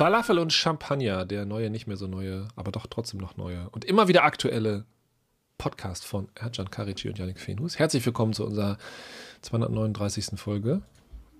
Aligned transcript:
Falafel 0.00 0.38
und 0.38 0.50
Champagner, 0.50 1.26
der 1.26 1.44
neue, 1.44 1.68
nicht 1.68 1.86
mehr 1.86 1.98
so 1.98 2.06
neue, 2.06 2.48
aber 2.56 2.72
doch 2.72 2.86
trotzdem 2.86 3.20
noch 3.20 3.36
neue 3.36 3.68
und 3.68 3.84
immer 3.84 4.08
wieder 4.08 4.24
aktuelle 4.24 4.86
Podcast 5.58 6.06
von 6.06 6.30
Ercan 6.34 6.70
Karici 6.70 7.10
und 7.10 7.18
Yannick 7.18 7.38
Fenus. 7.38 7.78
Herzlich 7.78 8.06
willkommen 8.06 8.32
zu 8.32 8.46
unserer 8.46 8.78
239. 9.42 10.40
Folge. 10.40 10.80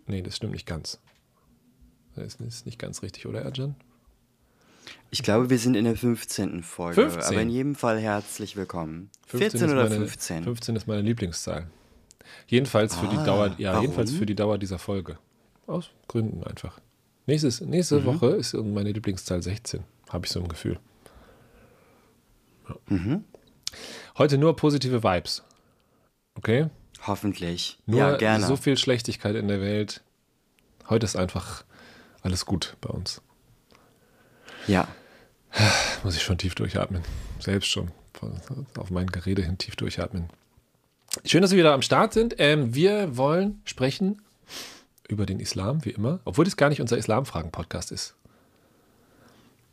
Nee, 0.07 0.21
das 0.21 0.36
stimmt 0.36 0.53
nicht 0.53 0.67
ganz. 0.67 1.00
Das 2.14 2.35
ist 2.35 2.67
nicht 2.67 2.79
ganz 2.79 3.00
richtig, 3.00 3.25
oder 3.25 3.41
Ercan? 3.41 3.77
Ich 5.11 5.22
glaube, 5.22 5.49
wir 5.49 5.58
sind 5.58 5.75
in 5.75 5.86
der 5.86 5.96
15. 5.96 6.63
Folge. 6.63 7.00
15? 7.00 7.32
Aber 7.32 7.40
in 7.40 7.49
jedem 7.49 7.75
Fall 7.75 7.99
herzlich 7.99 8.57
willkommen. 8.57 9.08
15 9.29 9.58
14 9.58 9.71
oder 9.71 9.85
ist 9.85 9.90
meine, 9.90 10.04
15? 10.04 10.45
15 10.45 10.77
ist 10.77 10.86
meine 10.86 11.00
Lieblingszahl. 11.00 11.71
Jedenfalls 12.46 12.95
für 12.95 13.08
die 13.08 13.17
Ah, 13.17 13.25
Dauer, 13.25 13.54
ja, 13.57 13.71
warum? 13.72 13.85
jedenfalls 13.85 14.13
für 14.13 14.27
die 14.27 14.35
Dauer 14.35 14.58
dieser 14.58 14.79
Folge. 14.79 15.17
Aus 15.67 15.89
Gründen 16.08 16.45
einfach. 16.45 16.79
Nächstes, 17.27 17.61
nächste 17.61 18.01
Mhm. 18.01 18.05
Woche 18.07 18.27
ist 18.31 18.55
meine 18.55 18.93
Lieblingszahl 18.93 19.43
16, 19.43 19.85
habe 20.09 20.27
ich 20.27 20.33
so 20.33 20.41
ein 20.41 20.49
Gefühl. 20.49 20.79
Ja. 22.69 22.77
Mhm. 22.89 23.25
Heute 24.19 24.39
nur 24.39 24.57
positive 24.57 25.03
Vibes. 25.03 25.43
Okay? 26.35 26.69
Hoffentlich. 27.07 27.79
Nur 27.87 28.01
ja, 28.01 28.17
gerne. 28.17 28.45
so 28.46 28.57
viel 28.57 28.77
Schlechtigkeit 28.77 29.35
in 29.37 29.49
der 29.49 29.61
Welt. 29.61 30.03
Heute 30.89 31.05
ist 31.07 31.17
einfach 31.17 31.65
alles 32.23 32.45
gut 32.47 32.77
bei 32.81 32.91
uns. 32.91 33.21
ja. 34.67 34.89
Muss 36.05 36.15
ich 36.15 36.23
schon 36.23 36.39
tief 36.39 36.55
durchatmen. 36.55 37.03
Selbst 37.41 37.69
schon. 37.69 37.91
Auf 38.79 38.91
mein 38.91 39.09
Gerede 39.09 39.43
hin 39.43 39.59
tief 39.59 39.75
durchatmen. 39.75 40.29
Schön, 41.25 41.43
dass 41.43 41.51
wir 41.51 41.59
wieder 41.59 41.73
am 41.75 41.83
Start 41.83 42.12
sind. 42.12 42.37
Ähm, 42.39 42.73
wir 42.73 43.17
wollen 43.17 43.61
sprechen 43.65 44.23
über 45.11 45.27
den 45.27 45.41
Islam, 45.41 45.84
wie 45.84 45.91
immer. 45.91 46.20
Obwohl 46.25 46.44
das 46.44 46.56
gar 46.56 46.69
nicht 46.69 46.80
unser 46.80 46.97
Islamfragen-Podcast 46.97 47.92
ist. 47.92 48.14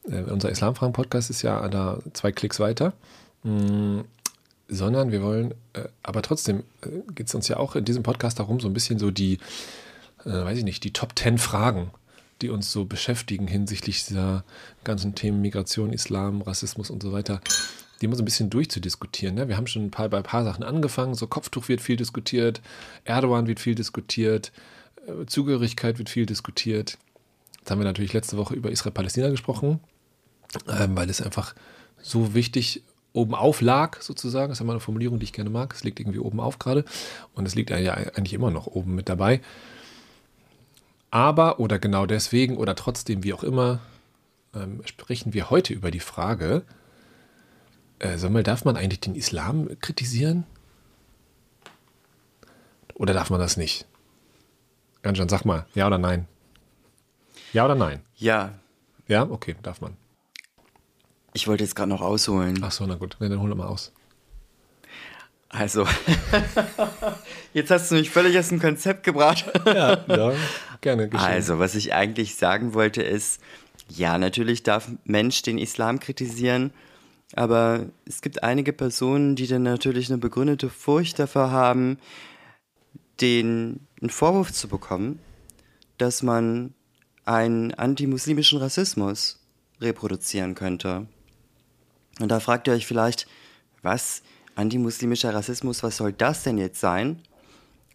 Äh, 0.09 0.23
unser 0.23 0.49
Islamfragen-Podcast 0.49 1.29
ist 1.29 1.41
ja 1.41 1.67
da 1.69 1.99
zwei 2.13 2.31
Klicks 2.31 2.59
weiter. 2.59 2.93
Mm, 3.43 4.01
sondern 4.67 5.11
wir 5.11 5.21
wollen, 5.21 5.53
äh, 5.73 5.87
aber 6.03 6.21
trotzdem 6.21 6.63
äh, 6.81 6.89
geht 7.13 7.27
es 7.27 7.35
uns 7.35 7.47
ja 7.47 7.57
auch 7.57 7.75
in 7.75 7.85
diesem 7.85 8.03
Podcast 8.03 8.39
darum, 8.39 8.59
so 8.59 8.67
ein 8.67 8.73
bisschen 8.73 8.99
so 8.99 9.11
die, 9.11 9.39
äh, 10.25 10.31
weiß 10.31 10.57
ich 10.57 10.63
nicht, 10.63 10.83
die 10.83 10.93
Top 10.93 11.17
10 11.17 11.37
Fragen, 11.37 11.91
die 12.41 12.49
uns 12.49 12.71
so 12.71 12.85
beschäftigen 12.85 13.47
hinsichtlich 13.47 14.05
dieser 14.05 14.43
ganzen 14.83 15.15
Themen 15.15 15.41
Migration, 15.41 15.93
Islam, 15.93 16.41
Rassismus 16.41 16.89
und 16.89 17.01
so 17.01 17.11
weiter, 17.11 17.41
die 18.01 18.13
so 18.13 18.21
ein 18.21 18.25
bisschen 18.25 18.49
durchzudiskutieren. 18.49 19.35
Ne? 19.35 19.47
Wir 19.47 19.57
haben 19.57 19.67
schon 19.67 19.85
ein 19.85 19.91
paar, 19.91 20.09
bei 20.09 20.17
ein 20.17 20.23
paar 20.23 20.43
Sachen 20.43 20.63
angefangen, 20.63 21.15
so 21.15 21.27
Kopftuch 21.27 21.67
wird 21.67 21.81
viel 21.81 21.95
diskutiert, 21.95 22.61
Erdogan 23.05 23.47
wird 23.47 23.59
viel 23.59 23.73
diskutiert, 23.73 24.51
Zugehörigkeit 25.27 25.97
wird 25.97 26.09
viel 26.09 26.25
diskutiert. 26.25 26.97
Jetzt 27.59 27.71
haben 27.71 27.79
wir 27.79 27.85
natürlich 27.85 28.13
letzte 28.13 28.37
Woche 28.37 28.55
über 28.55 28.71
Israel-Palästina 28.71 29.29
gesprochen, 29.29 29.79
ähm, 30.67 30.95
weil 30.95 31.09
es 31.09 31.21
einfach 31.21 31.55
so 32.01 32.33
wichtig 32.33 32.83
oben 33.13 33.33
auf 33.33 33.61
lag, 33.61 34.01
sozusagen. 34.01 34.49
Das 34.49 34.57
ist 34.57 34.61
immer 34.61 34.73
eine 34.73 34.79
Formulierung, 34.79 35.19
die 35.19 35.25
ich 35.25 35.33
gerne 35.33 35.49
mag. 35.49 35.73
Es 35.73 35.83
liegt 35.83 35.99
irgendwie 35.99 36.19
oben 36.19 36.39
auf 36.39 36.59
gerade. 36.59 36.85
Und 37.33 37.45
es 37.47 37.55
liegt 37.55 37.71
ja 37.71 37.93
eigentlich 37.93 38.33
immer 38.33 38.51
noch 38.51 38.67
oben 38.67 38.95
mit 38.95 39.09
dabei. 39.09 39.41
Aber 41.09 41.59
oder 41.59 41.79
genau 41.79 42.05
deswegen 42.05 42.57
oder 42.57 42.75
trotzdem, 42.75 43.23
wie 43.23 43.33
auch 43.33 43.43
immer, 43.43 43.79
ähm, 44.53 44.81
sprechen 44.85 45.33
wir 45.33 45.49
heute 45.49 45.73
über 45.73 45.89
die 45.89 45.99
Frage, 45.99 46.63
äh, 47.99 48.17
sag 48.17 48.31
mal, 48.31 48.43
darf 48.43 48.65
man 48.65 48.77
eigentlich 48.77 48.99
den 48.99 49.15
Islam 49.15 49.69
kritisieren? 49.79 50.45
Oder 52.93 53.13
darf 53.13 53.29
man 53.29 53.39
das 53.39 53.57
nicht? 53.57 53.85
Ganjan, 55.07 55.29
sag 55.29 55.45
mal, 55.45 55.65
ja 55.73 55.87
oder 55.87 55.97
nein? 55.97 56.27
Ja 57.53 57.63
oder 57.63 57.75
nein? 57.75 58.01
Ja. 58.17 58.55
Ja, 59.07 59.23
okay, 59.23 59.55
darf 59.63 59.79
man. 59.79 59.95
Ich 61.31 61.47
wollte 61.47 61.63
jetzt 61.63 61.77
gerade 61.77 61.87
noch 61.87 62.01
ausholen. 62.01 62.59
Ach 62.61 62.73
so, 62.73 62.85
na 62.85 62.95
gut, 62.95 63.15
nee, 63.21 63.29
dann 63.29 63.39
hol 63.39 63.55
mal 63.55 63.67
aus. 63.67 63.93
Also, 65.47 65.87
jetzt 67.53 67.71
hast 67.71 67.89
du 67.89 67.95
mich 67.95 68.09
völlig 68.09 68.37
aus 68.37 68.49
dem 68.49 68.59
Konzept 68.59 69.03
gebracht. 69.03 69.45
Ja, 69.65 70.03
ja 70.07 70.33
gerne 70.81 71.07
geschehen. 71.07 71.25
Also, 71.25 71.57
was 71.57 71.75
ich 71.75 71.93
eigentlich 71.93 72.35
sagen 72.35 72.73
wollte 72.73 73.01
ist, 73.01 73.39
ja, 73.87 74.17
natürlich 74.17 74.63
darf 74.63 74.91
Mensch 75.05 75.41
den 75.41 75.57
Islam 75.57 76.01
kritisieren, 76.01 76.73
aber 77.33 77.85
es 78.05 78.21
gibt 78.21 78.43
einige 78.43 78.73
Personen, 78.73 79.37
die 79.37 79.47
dann 79.47 79.63
natürlich 79.63 80.09
eine 80.09 80.17
begründete 80.17 80.69
Furcht 80.69 81.17
davor 81.17 81.51
haben, 81.51 81.97
den 83.21 83.86
einen 84.01 84.09
Vorwurf 84.09 84.51
zu 84.53 84.67
bekommen, 84.67 85.19
dass 85.97 86.23
man 86.23 86.73
einen 87.25 87.73
antimuslimischen 87.73 88.59
Rassismus 88.59 89.39
reproduzieren 89.81 90.55
könnte. 90.55 91.07
Und 92.19 92.29
da 92.29 92.39
fragt 92.39 92.67
ihr 92.67 92.73
euch 92.73 92.87
vielleicht, 92.87 93.27
was 93.81 94.21
antimuslimischer 94.55 95.33
Rassismus, 95.33 95.83
was 95.83 95.97
soll 95.97 96.13
das 96.13 96.43
denn 96.43 96.57
jetzt 96.57 96.79
sein? 96.79 97.21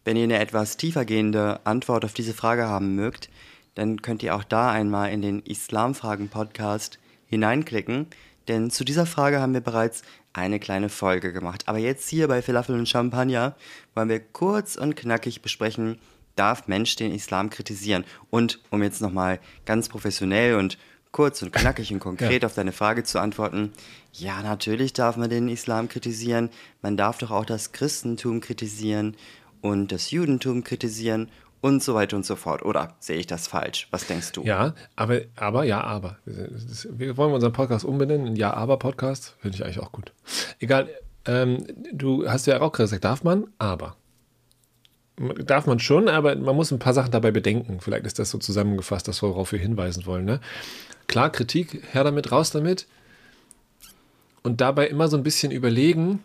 Wenn 0.04 0.16
ihr 0.16 0.24
eine 0.24 0.38
etwas 0.38 0.76
tiefergehende 0.76 1.60
Antwort 1.64 2.04
auf 2.04 2.12
diese 2.12 2.34
Frage 2.34 2.69
haben 2.69 2.94
mögt, 2.94 3.30
dann 3.74 4.02
könnt 4.02 4.22
ihr 4.22 4.34
auch 4.34 4.44
da 4.44 4.70
einmal 4.70 5.10
in 5.10 5.22
den 5.22 5.40
Islamfragen-Podcast 5.40 6.98
hineinklicken, 7.26 8.06
denn 8.48 8.70
zu 8.70 8.84
dieser 8.84 9.06
Frage 9.06 9.40
haben 9.40 9.54
wir 9.54 9.60
bereits 9.60 10.02
eine 10.32 10.59
kleine 10.60 10.88
Folge 10.88 11.32
gemacht. 11.32 11.65
Aber 11.66 11.78
jetzt 11.78 12.09
hier 12.09 12.28
bei 12.28 12.43
Falafel 12.43 12.75
und 12.78 12.88
Champagner 12.88 13.54
wollen 13.94 14.09
wir 14.09 14.20
kurz 14.20 14.76
und 14.76 14.97
knackig 14.97 15.43
besprechen, 15.43 15.98
darf 16.37 16.66
Mensch 16.69 16.97
den 16.97 17.12
Islam 17.15 17.50
kritisieren? 17.50 18.04
Und 18.31 18.60
um 18.70 18.82
jetzt 18.82 19.00
nochmal 19.03 19.41
ganz 19.66 19.88
professionell 19.88 20.56
und 20.56 20.78
kurz 21.10 21.43
und 21.43 21.53
knackig 21.53 21.93
und 21.93 21.98
konkret 22.00 22.43
Ja. 22.43 22.47
auf 22.47 22.54
deine 22.54 22.72
Frage 22.72 23.04
zu 23.04 23.19
antworten, 23.20 23.72
ja, 24.15 24.43
natürlich 24.43 24.93
darf 24.93 25.16
man 25.16 25.28
den 25.31 25.48
Islam 25.48 25.88
kritisieren. 25.88 26.50
Man 26.81 26.97
darf 26.97 27.19
doch 27.19 27.31
auch 27.31 27.44
das 27.44 27.72
Christentum 27.72 28.41
kritisieren 28.41 29.16
und 29.60 29.93
das 29.93 30.10
Judentum 30.10 30.64
kritisieren 30.64 31.31
und 31.62 31.83
so 31.83 31.95
weiter 31.95 32.17
und 32.17 32.27
so 32.27 32.37
fort. 32.37 32.62
Oder 32.62 32.97
sehe 32.99 33.17
ich 33.17 33.27
das 33.27 33.47
falsch? 33.47 33.89
Was 33.91 34.06
denkst 34.06 34.33
du? 34.33 34.43
Ja, 34.43 34.75
aber, 34.97 35.23
aber, 35.37 35.65
ja, 35.65 35.81
aber. 35.81 36.19
Wir 36.27 37.17
wollen 37.17 37.33
unseren 37.33 37.55
Podcast 37.55 37.87
umbenennen 37.87 38.27
in 38.27 38.37
Ja-Aber-Podcast. 38.37 39.37
Finde 39.41 39.56
ich 39.56 39.65
eigentlich 39.65 39.81
auch 39.81 39.93
gut. 39.93 40.12
Egal, 40.59 40.89
ähm, 41.25 41.65
du 41.93 42.28
hast 42.28 42.47
ja 42.47 42.61
auch 42.61 42.73
gesagt, 42.73 43.05
darf 43.05 43.25
man, 43.25 43.47
aber. 43.59 43.97
Darf 45.45 45.67
man 45.67 45.78
schon, 45.78 46.09
aber 46.09 46.34
man 46.34 46.56
muss 46.56 46.73
ein 46.73 46.81
paar 46.81 46.95
Sachen 46.95 47.12
dabei 47.12 47.31
bedenken. 47.31 47.81
Vielleicht 47.81 48.06
ist 48.06 48.19
das 48.19 48.31
so 48.31 48.39
zusammengefasst, 48.39 49.06
das 49.06 49.23
worauf 49.23 49.53
wir 49.53 49.59
hinweisen 49.61 50.05
wollen. 50.05 50.25
Ne? 50.25 50.41
Klar, 51.06 51.31
Kritik, 51.31 51.83
her 51.93 52.03
damit, 52.03 52.33
raus 52.33 52.50
damit. 52.50 52.89
Und 54.43 54.61
dabei 54.61 54.89
immer 54.89 55.06
so 55.06 55.17
ein 55.17 55.23
bisschen 55.23 55.53
überlegen. 55.53 56.25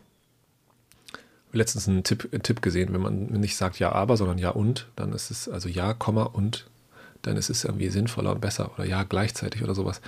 Letztens 1.54 1.88
einen 1.88 2.04
Tipp, 2.04 2.30
einen 2.32 2.44
Tipp 2.44 2.62
gesehen, 2.62 2.94
wenn 2.94 3.02
man 3.02 3.26
nicht 3.28 3.56
sagt 3.56 3.80
ja, 3.80 3.92
aber, 3.92 4.18
sondern 4.18 4.38
ja 4.38 4.50
und, 4.50 4.88
dann 4.96 5.14
ist 5.14 5.32
es 5.32 5.48
also 5.48 5.70
ja, 5.70 5.94
Komma 5.94 6.24
und, 6.24 6.68
dann 7.22 7.38
ist 7.38 7.50
es 7.50 7.64
irgendwie 7.64 7.90
sinnvoller 7.90 8.32
und 8.32 8.42
besser 8.42 8.72
oder 8.76 8.86
ja 8.86 9.04
gleichzeitig 9.04 9.64
oder 9.64 9.76
sowas. 9.76 10.02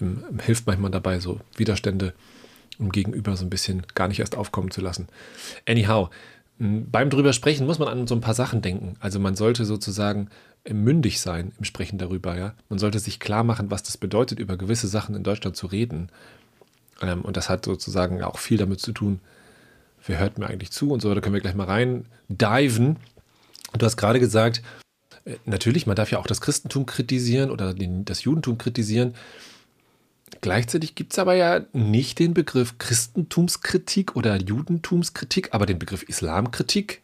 Im, 0.00 0.22
hilft 0.40 0.66
manchmal 0.66 0.90
dabei, 0.90 1.20
so 1.20 1.40
Widerstände 1.56 2.12
im 2.78 2.92
Gegenüber 2.92 3.36
so 3.36 3.44
ein 3.44 3.50
bisschen 3.50 3.84
gar 3.94 4.08
nicht 4.08 4.20
erst 4.20 4.36
aufkommen 4.36 4.70
zu 4.70 4.80
lassen. 4.80 5.08
Anyhow, 5.66 6.10
beim 6.58 7.10
drüber 7.10 7.32
sprechen 7.32 7.66
muss 7.66 7.78
man 7.78 7.88
an 7.88 8.06
so 8.06 8.14
ein 8.14 8.20
paar 8.20 8.34
Sachen 8.34 8.62
denken. 8.62 8.96
Also 9.00 9.20
man 9.20 9.36
sollte 9.36 9.64
sozusagen 9.64 10.28
mündig 10.68 11.20
sein 11.20 11.52
im 11.58 11.64
Sprechen 11.64 11.98
darüber, 11.98 12.36
ja. 12.36 12.54
Man 12.68 12.78
sollte 12.78 12.98
sich 12.98 13.20
klar 13.20 13.44
machen, 13.44 13.70
was 13.70 13.82
das 13.82 13.96
bedeutet, 13.96 14.40
über 14.40 14.56
gewisse 14.56 14.88
Sachen 14.88 15.14
in 15.14 15.22
Deutschland 15.22 15.56
zu 15.56 15.66
reden. 15.66 16.08
Ähm, 17.02 17.22
und 17.22 17.36
das 17.36 17.48
hat 17.48 17.64
sozusagen 17.64 18.22
auch 18.22 18.38
viel 18.38 18.58
damit 18.58 18.80
zu 18.80 18.92
tun, 18.92 19.20
wer 20.06 20.18
hört 20.18 20.38
mir 20.38 20.46
eigentlich 20.46 20.70
zu 20.70 20.90
und 20.90 21.00
so, 21.00 21.14
da 21.14 21.20
können 21.20 21.34
wir 21.34 21.40
gleich 21.40 21.54
mal 21.54 21.64
rein 21.64 22.06
diven. 22.28 22.96
Du 23.76 23.84
hast 23.84 23.96
gerade 23.96 24.20
gesagt, 24.20 24.62
äh, 25.24 25.36
natürlich, 25.44 25.86
man 25.86 25.96
darf 25.96 26.10
ja 26.10 26.18
auch 26.18 26.26
das 26.26 26.40
Christentum 26.40 26.86
kritisieren 26.86 27.50
oder 27.50 27.74
den, 27.74 28.04
das 28.04 28.24
Judentum 28.24 28.58
kritisieren. 28.58 29.14
Gleichzeitig 30.40 30.94
gibt 30.94 31.12
es 31.12 31.18
aber 31.18 31.34
ja 31.34 31.64
nicht 31.72 32.18
den 32.18 32.34
Begriff 32.34 32.78
Christentumskritik 32.78 34.16
oder 34.16 34.36
Judentumskritik, 34.36 35.52
aber 35.52 35.66
den 35.66 35.78
Begriff 35.78 36.02
Islamkritik, 36.02 37.02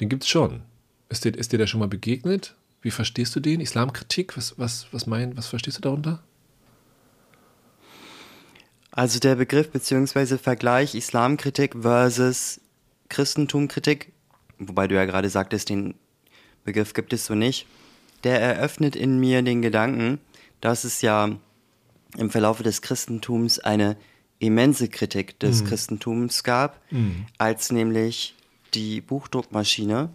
den 0.00 0.08
gibt 0.08 0.24
es 0.24 0.28
schon. 0.28 0.62
Ist 1.08 1.24
dir, 1.24 1.36
ist 1.36 1.52
dir 1.52 1.58
der 1.58 1.66
schon 1.66 1.80
mal 1.80 1.88
begegnet? 1.88 2.54
Wie 2.82 2.90
verstehst 2.90 3.36
du 3.36 3.40
den? 3.40 3.60
Islamkritik? 3.60 4.36
Was, 4.36 4.58
was, 4.58 4.86
was, 4.92 5.06
mein, 5.06 5.36
was 5.36 5.48
verstehst 5.48 5.78
du 5.78 5.82
darunter? 5.82 6.22
Also 8.92 9.18
der 9.18 9.36
Begriff 9.36 9.70
bzw. 9.70 10.36
Vergleich 10.36 10.94
Islamkritik 10.94 11.76
versus 11.80 12.60
Christentumkritik, 13.08 14.12
wobei 14.58 14.88
du 14.88 14.94
ja 14.94 15.04
gerade 15.04 15.28
sagtest, 15.28 15.68
den 15.68 15.94
Begriff 16.64 16.92
gibt 16.94 17.12
es 17.12 17.26
so 17.26 17.34
nicht, 17.34 17.66
der 18.24 18.40
eröffnet 18.40 18.96
in 18.96 19.18
mir 19.18 19.42
den 19.42 19.62
Gedanken, 19.62 20.18
dass 20.60 20.84
es 20.84 21.02
ja 21.02 21.30
im 22.16 22.30
Verlaufe 22.30 22.62
des 22.62 22.82
Christentums 22.82 23.58
eine 23.60 23.96
immense 24.40 24.88
Kritik 24.88 25.38
des 25.38 25.64
Christentums 25.64 26.42
gab, 26.42 26.80
als 27.38 27.70
nämlich 27.70 28.34
die 28.74 29.00
Buchdruckmaschine 29.00 30.10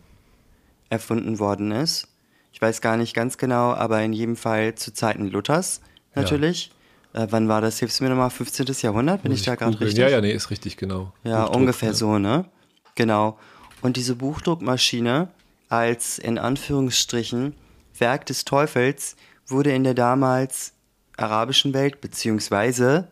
erfunden 0.90 1.40
worden 1.40 1.72
ist, 1.72 2.08
Ich 2.52 2.62
weiß 2.62 2.80
gar 2.80 2.96
nicht 2.96 3.14
ganz 3.14 3.38
genau, 3.38 3.74
aber 3.74 4.02
in 4.02 4.14
jedem 4.14 4.38
Fall 4.38 4.76
zu 4.76 4.94
Zeiten 4.94 5.28
Luthers 5.28 5.82
natürlich. 6.16 6.72
Äh, 7.16 7.28
wann 7.30 7.48
war 7.48 7.62
das? 7.62 7.80
Hilfst 7.80 8.00
du 8.00 8.04
mir 8.04 8.10
nochmal? 8.10 8.30
15. 8.30 8.66
Jahrhundert? 8.82 9.24
Bin 9.24 9.32
Muss 9.32 9.40
ich 9.40 9.46
da 9.46 9.56
gerade 9.56 9.80
richtig? 9.80 9.98
Ja, 10.00 10.10
ja, 10.10 10.20
nee, 10.20 10.34
ist 10.34 10.50
richtig, 10.50 10.76
genau. 10.76 11.14
Ja, 11.24 11.44
Buchdruck, 11.44 11.56
ungefähr 11.56 11.90
ja. 11.90 11.96
so, 11.96 12.20
ne? 12.20 12.46
Genau. 12.96 13.40
Und 13.82 13.96
diese 13.96 14.16
Buchdruckmaschine 14.16 15.30
als 15.70 16.20
in 16.20 16.38
Anführungsstrichen 16.38 17.56
Werk 17.98 18.26
des 18.26 18.44
Teufels 18.44 19.16
wurde 19.48 19.72
in 19.72 19.86
der 19.86 19.94
damals 19.94 20.74
arabischen 21.16 21.74
Welt 21.74 22.02
beziehungsweise 22.02 23.08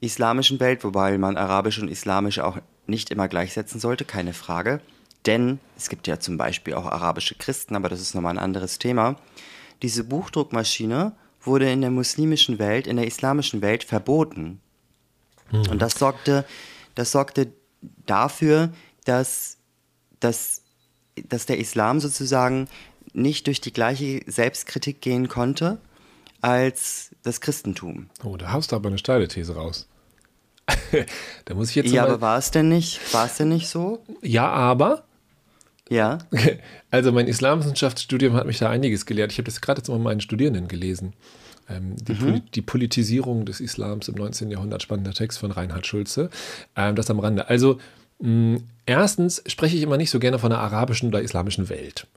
islamischen 0.00 0.60
Welt, 0.60 0.84
wobei 0.84 1.18
man 1.18 1.36
arabisch 1.36 1.80
und 1.80 1.88
islamisch 1.88 2.38
auch 2.38 2.58
nicht 2.86 3.10
immer 3.10 3.26
gleichsetzen 3.26 3.80
sollte, 3.80 4.04
keine 4.04 4.32
Frage. 4.32 4.80
Denn 5.26 5.58
es 5.76 5.88
gibt 5.88 6.06
ja 6.06 6.20
zum 6.20 6.36
Beispiel 6.36 6.74
auch 6.74 6.86
arabische 6.86 7.34
Christen, 7.34 7.74
aber 7.74 7.88
das 7.88 8.00
ist 8.00 8.14
nochmal 8.14 8.34
ein 8.34 8.42
anderes 8.42 8.78
Thema. 8.78 9.16
Diese 9.82 10.04
Buchdruckmaschine 10.04 11.12
wurde 11.42 11.70
in 11.70 11.80
der 11.80 11.90
muslimischen 11.90 12.58
Welt, 12.58 12.86
in 12.86 12.96
der 12.96 13.06
islamischen 13.06 13.62
Welt 13.62 13.84
verboten. 13.84 14.60
Mhm. 15.50 15.68
Und 15.70 15.78
das 15.80 15.94
sorgte, 15.94 16.44
das 16.94 17.12
sorgte 17.12 17.52
dafür, 18.06 18.72
dass, 19.04 19.58
dass, 20.20 20.62
dass 21.28 21.46
der 21.46 21.58
Islam 21.58 22.00
sozusagen 22.00 22.68
nicht 23.12 23.46
durch 23.46 23.60
die 23.60 23.72
gleiche 23.72 24.20
Selbstkritik 24.26 25.00
gehen 25.00 25.28
konnte 25.28 25.78
als 26.40 27.10
das 27.22 27.40
Christentum. 27.40 28.08
Oh, 28.24 28.36
da 28.36 28.52
hast 28.52 28.72
du 28.72 28.76
aber 28.76 28.88
eine 28.88 28.98
steile 28.98 29.28
These 29.28 29.54
raus. 29.54 29.88
da 31.44 31.54
muss 31.54 31.70
ich 31.70 31.76
jetzt. 31.76 31.90
Ja, 31.90 32.04
aber 32.04 32.20
war 32.20 32.38
es 32.38 32.50
denn 32.50 32.68
nicht? 32.68 33.00
War 33.12 33.26
es 33.26 33.36
denn 33.36 33.48
nicht 33.48 33.68
so? 33.68 34.04
Ja, 34.22 34.48
aber. 34.48 35.04
Ja. 35.90 36.18
Also 36.92 37.12
mein 37.12 37.28
Islamwissenschaftsstudium 37.28 38.34
hat 38.34 38.46
mich 38.46 38.58
da 38.58 38.68
einiges 38.68 39.06
gelehrt. 39.06 39.30
Ich 39.30 39.38
habe 39.38 39.44
das 39.44 39.60
gerade 39.60 39.78
jetzt 39.78 39.86
mal 39.86 40.00
meinen 40.00 40.20
Studierenden 40.20 40.66
gelesen. 40.66 41.12
Ähm, 41.68 41.94
die, 42.02 42.14
mhm. 42.14 42.18
Poli 42.18 42.42
die, 42.52 42.62
Politisierung 42.62 43.44
des 43.44 43.60
Islams 43.60 44.08
im 44.08 44.16
19. 44.16 44.50
Jahrhundert, 44.50 44.82
spannender 44.82 45.12
Text 45.12 45.38
von 45.38 45.52
Reinhard 45.52 45.86
Schulze. 45.86 46.30
Ähm, 46.74 46.96
das 46.96 47.08
am 47.08 47.20
Rande. 47.20 47.48
Also 47.48 47.78
mh, 48.18 48.58
erstens 48.86 49.44
spreche 49.46 49.76
ich 49.76 49.82
immer 49.82 49.98
nicht 49.98 50.10
so 50.10 50.18
gerne 50.18 50.40
von 50.40 50.50
der 50.50 50.58
arabischen 50.58 51.10
oder 51.10 51.22
islamischen 51.22 51.68
Welt 51.68 52.08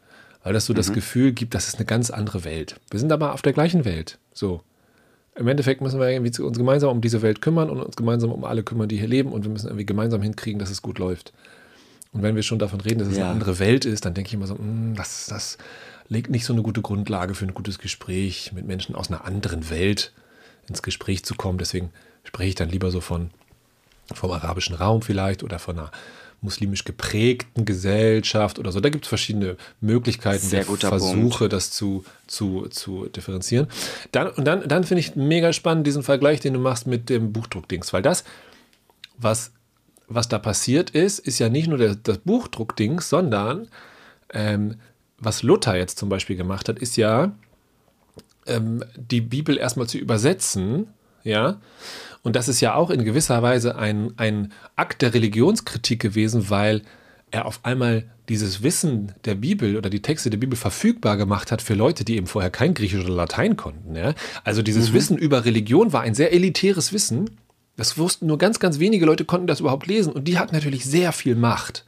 weil 0.44 0.54
das 0.54 0.66
so 0.66 0.74
mhm. 0.74 0.78
das 0.78 0.94
Gefühl 0.94 1.32
gibt, 1.32 1.56
das 1.56 1.68
ist 1.68 1.76
eine 1.76 1.86
ganz 1.86 2.10
andere 2.10 2.44
Welt. 2.44 2.76
Wir 2.92 3.00
sind 3.00 3.12
aber 3.12 3.34
auf 3.34 3.42
der 3.42 3.54
gleichen 3.54 3.86
Welt. 3.86 4.20
So. 4.34 4.62
Im 5.36 5.48
Endeffekt 5.48 5.82
müssen 5.82 6.00
wir 6.00 6.10
irgendwie 6.10 6.42
uns 6.44 6.58
gemeinsam 6.58 6.92
um 6.92 7.02
diese 7.02 7.24
Welt 7.24 7.42
kümmern 7.42 7.70
und 7.70 7.82
uns 7.82 7.96
gemeinsam 7.96 8.32
um 8.32 8.44
alle 8.44 8.62
kümmern, 8.62 8.88
die 8.88 8.98
hier 8.98 9.08
leben 9.08 9.32
und 9.32 9.44
wir 9.44 9.52
müssen 9.52 9.68
irgendwie 9.68 9.86
gemeinsam 9.86 10.22
hinkriegen, 10.22 10.60
dass 10.60 10.70
es 10.70 10.84
gut 10.84 11.00
läuft. 11.00 11.34
Und 12.14 12.22
wenn 12.22 12.36
wir 12.36 12.44
schon 12.44 12.60
davon 12.60 12.80
reden, 12.80 13.00
dass 13.00 13.10
es 13.10 13.18
ja. 13.18 13.26
eine 13.26 13.34
andere 13.34 13.60
Welt 13.60 13.86
ist, 13.86 14.06
dann 14.06 14.14
denke 14.14 14.30
ich 14.30 14.34
immer 14.34 14.48
so, 14.48 14.56
mh, 14.56 14.62
hm, 14.62 14.96
das, 14.96 15.26
das 15.28 15.58
legt 16.08 16.30
nicht 16.30 16.46
so 16.46 16.54
eine 16.54 16.62
gute 16.62 16.82
Grundlage 16.82 17.34
für 17.34 17.46
ein 17.46 17.54
gutes 17.54 17.80
Gespräch 17.80 18.52
mit 18.54 18.66
Menschen 18.66 18.96
aus 18.96 19.10
einer 19.10 19.26
anderen 19.26 19.70
Welt 19.70 20.14
ins 20.68 20.82
Gespräch 20.82 21.26
zu 21.26 21.36
kommen. 21.36 21.58
Deswegen 21.58 21.92
spreche 22.24 22.50
ich 22.50 22.56
dann 22.56 22.70
lieber 22.70 22.92
so 22.92 23.02
von 23.02 23.32
vom 24.14 24.32
arabischen 24.32 24.76
Raum 24.76 25.02
vielleicht 25.02 25.44
oder 25.44 25.60
von 25.60 25.80
einer 25.80 25.92
muslimisch 26.42 26.84
geprägten 26.84 27.64
Gesellschaft 27.64 28.60
oder 28.60 28.72
so. 28.72 28.82
Da 28.82 28.90
gibt 28.90 29.06
es 29.06 29.10
verschiedene 29.10 29.56
Möglichkeiten 29.80 30.46
Sehr 30.46 30.66
der 30.66 30.90
Versuche, 30.90 31.38
Punkt. 31.38 31.54
das 31.54 31.72
zu, 31.72 32.04
zu, 32.28 32.68
zu 32.70 33.08
differenzieren. 33.08 33.68
Dann, 34.12 34.28
und 34.28 34.46
dann, 34.46 34.68
dann 34.68 34.84
finde 34.84 35.00
ich 35.00 35.16
mega 35.16 35.54
spannend 35.54 35.88
diesen 35.88 36.04
Vergleich, 36.04 36.42
den 36.42 36.54
du 36.54 36.60
machst 36.60 36.86
mit 36.86 37.10
dem 37.10 37.32
Buchdruckdings, 37.32 37.94
weil 37.94 38.02
das, 38.02 38.26
was, 39.18 39.52
was 40.08 40.28
da 40.28 40.40
passiert 40.40 40.90
ist, 40.90 41.20
ist 41.20 41.40
ja 41.40 41.50
nicht 41.50 41.68
nur 41.68 41.78
der, 41.78 41.96
das 41.96 42.20
Buchdruckdings, 42.20 43.10
sondern 43.10 43.68
ähm, 44.32 44.76
was 45.18 45.44
Luther 45.44 45.76
jetzt 45.76 45.98
zum 45.98 46.10
Beispiel 46.10 46.36
gemacht 46.36 46.70
hat, 46.70 46.80
ist 46.80 46.98
ja, 46.98 47.32
ähm, 48.46 48.84
die 48.96 49.22
Bibel 49.22 49.58
erstmal 49.58 49.88
zu 49.88 49.98
übersetzen, 49.98 50.88
ja, 51.24 51.62
und 52.24 52.36
das 52.36 52.48
ist 52.48 52.62
ja 52.62 52.76
auch 52.76 52.90
in 52.90 53.04
gewisser 53.04 53.42
Weise 53.42 53.76
ein, 53.76 54.14
ein 54.18 54.54
Akt 54.76 55.02
der 55.02 55.14
Religionskritik 55.14 56.02
gewesen, 56.02 56.50
weil 56.50 56.82
er 57.32 57.46
auf 57.46 57.60
einmal 57.64 58.06
dieses 58.30 58.64
Wissen 58.64 59.12
der 59.26 59.36
Bibel 59.36 59.76
oder 59.76 59.90
die 59.90 60.02
Texte 60.02 60.30
der 60.30 60.38
Bibel 60.38 60.56
verfügbar 60.56 61.18
gemacht 61.18 61.52
hat 61.52 61.62
für 61.62 61.74
Leute, 61.74 62.06
die 62.06 62.16
eben 62.16 62.28
vorher 62.28 62.52
kein 62.52 62.74
Griechisch 62.74 63.04
oder 63.04 63.14
Latein 63.14 63.58
konnten. 63.58 63.96
Ja? 63.96 64.14
Also 64.44 64.62
dieses 64.62 64.90
mhm. 64.90 64.94
Wissen 64.94 65.18
über 65.18 65.44
Religion 65.44 65.92
war 65.92 66.02
ein 66.02 66.16
sehr 66.16 66.32
elitäres 66.32 66.94
Wissen. 66.94 67.30
Das 67.76 67.98
wussten 67.98 68.28
nur 68.28 68.38
ganz, 68.38 68.60
ganz 68.60 68.80
wenige 68.80 69.06
Leute 69.06 69.26
konnten 69.26 69.48
das 69.48 69.60
überhaupt 69.60 69.88
lesen 69.88 70.14
und 70.14 70.28
die 70.28 70.38
hatten 70.38 70.54
natürlich 70.54 70.86
sehr 70.86 71.12
viel 71.12 71.36
Macht. 71.36 71.86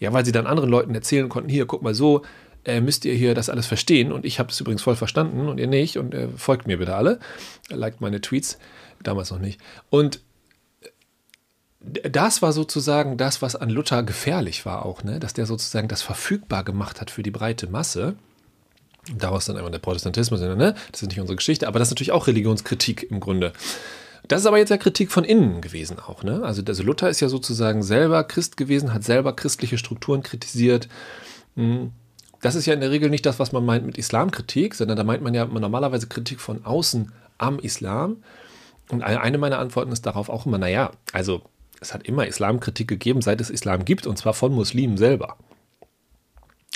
Ja, 0.00 0.12
weil 0.12 0.24
sie 0.24 0.32
dann 0.32 0.46
anderen 0.46 0.70
Leuten 0.70 0.94
erzählen 0.94 1.28
konnten, 1.28 1.48
hier, 1.48 1.66
guck 1.66 1.82
mal 1.82 1.94
so, 1.94 2.22
äh, 2.64 2.80
müsst 2.80 3.04
ihr 3.04 3.14
hier 3.14 3.34
das 3.34 3.50
alles 3.50 3.66
verstehen 3.66 4.12
und 4.12 4.24
ich 4.24 4.38
habe 4.38 4.50
es 4.50 4.60
übrigens 4.60 4.82
voll 4.82 4.96
verstanden 4.96 5.48
und 5.48 5.58
ihr 5.58 5.66
nicht 5.66 5.98
und 5.98 6.14
äh, 6.14 6.28
folgt 6.36 6.66
mir 6.66 6.78
bitte 6.78 6.94
alle, 6.94 7.20
liked 7.68 8.00
meine 8.00 8.20
Tweets 8.20 8.58
damals 9.02 9.30
noch 9.30 9.38
nicht. 9.38 9.60
Und 9.90 10.20
das 11.80 12.40
war 12.40 12.52
sozusagen 12.52 13.18
das, 13.18 13.42
was 13.42 13.56
an 13.56 13.68
Luther 13.68 14.02
gefährlich 14.02 14.64
war 14.64 14.86
auch, 14.86 15.04
ne? 15.04 15.20
dass 15.20 15.34
der 15.34 15.46
sozusagen 15.46 15.88
das 15.88 16.02
verfügbar 16.02 16.64
gemacht 16.64 17.00
hat 17.00 17.10
für 17.10 17.22
die 17.22 17.30
breite 17.30 17.66
Masse. 17.66 18.16
Daraus 19.14 19.44
dann 19.44 19.56
einmal 19.56 19.70
der 19.70 19.80
Protestantismus, 19.80 20.40
ne? 20.40 20.74
das 20.90 21.02
ist 21.02 21.08
nicht 21.08 21.20
unsere 21.20 21.36
Geschichte, 21.36 21.68
aber 21.68 21.78
das 21.78 21.88
ist 21.88 21.92
natürlich 21.92 22.12
auch 22.12 22.26
Religionskritik 22.26 23.10
im 23.10 23.20
Grunde. 23.20 23.52
Das 24.28 24.40
ist 24.40 24.46
aber 24.46 24.58
jetzt 24.58 24.70
ja 24.70 24.78
Kritik 24.78 25.12
von 25.12 25.24
innen 25.24 25.60
gewesen 25.60 25.98
auch. 25.98 26.22
Ne? 26.22 26.42
Also, 26.42 26.62
also 26.66 26.82
Luther 26.82 27.10
ist 27.10 27.20
ja 27.20 27.28
sozusagen 27.28 27.82
selber 27.82 28.24
Christ 28.24 28.56
gewesen, 28.56 28.94
hat 28.94 29.04
selber 29.04 29.34
christliche 29.34 29.76
Strukturen 29.78 30.22
kritisiert. 30.22 30.88
Hm. 31.56 31.92
Das 32.40 32.54
ist 32.54 32.66
ja 32.66 32.74
in 32.74 32.80
der 32.80 32.90
Regel 32.90 33.10
nicht 33.10 33.24
das, 33.26 33.38
was 33.38 33.52
man 33.52 33.64
meint 33.64 33.86
mit 33.86 33.96
Islamkritik, 33.96 34.74
sondern 34.74 34.96
da 34.96 35.04
meint 35.04 35.22
man 35.22 35.34
ja 35.34 35.46
normalerweise 35.46 36.08
Kritik 36.08 36.40
von 36.40 36.64
außen 36.64 37.12
am 37.38 37.58
Islam. 37.58 38.22
Und 38.90 39.02
eine 39.02 39.38
meiner 39.38 39.58
Antworten 39.58 39.92
ist 39.92 40.04
darauf 40.04 40.28
auch 40.28 40.44
immer, 40.44 40.58
naja, 40.58 40.90
also 41.12 41.42
es 41.80 41.94
hat 41.94 42.06
immer 42.06 42.26
Islamkritik 42.26 42.86
gegeben, 42.88 43.22
seit 43.22 43.40
es 43.40 43.50
Islam 43.50 43.84
gibt, 43.84 44.06
und 44.06 44.18
zwar 44.18 44.34
von 44.34 44.52
Muslimen 44.52 44.98
selber. 44.98 45.38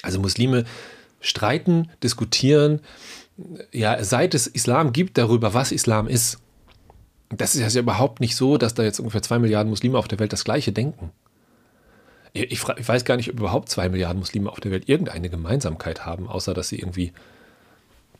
Also 0.02 0.20
Muslime 0.20 0.64
streiten, 1.20 1.90
diskutieren, 2.02 2.80
ja, 3.72 4.02
seit 4.02 4.34
es 4.34 4.46
Islam 4.46 4.92
gibt, 4.92 5.18
darüber, 5.18 5.54
was 5.54 5.72
Islam 5.72 6.08
ist. 6.08 6.38
Das 7.30 7.54
ist 7.54 7.74
ja 7.74 7.80
überhaupt 7.80 8.20
nicht 8.20 8.36
so, 8.36 8.56
dass 8.56 8.74
da 8.74 8.82
jetzt 8.82 9.00
ungefähr 9.00 9.22
zwei 9.22 9.38
Milliarden 9.38 9.70
Muslime 9.70 9.98
auf 9.98 10.08
der 10.08 10.18
Welt 10.18 10.32
das 10.32 10.44
Gleiche 10.44 10.72
denken. 10.72 11.10
Ich, 12.32 12.50
ich, 12.50 12.68
ich 12.76 12.88
weiß 12.88 13.04
gar 13.04 13.16
nicht, 13.16 13.30
ob 13.30 13.38
überhaupt 13.38 13.68
zwei 13.68 13.88
Milliarden 13.88 14.20
Muslime 14.20 14.50
auf 14.50 14.60
der 14.60 14.70
Welt 14.70 14.88
irgendeine 14.88 15.28
Gemeinsamkeit 15.28 16.06
haben, 16.06 16.26
außer 16.26 16.54
dass 16.54 16.68
sie 16.68 16.78
irgendwie 16.78 17.12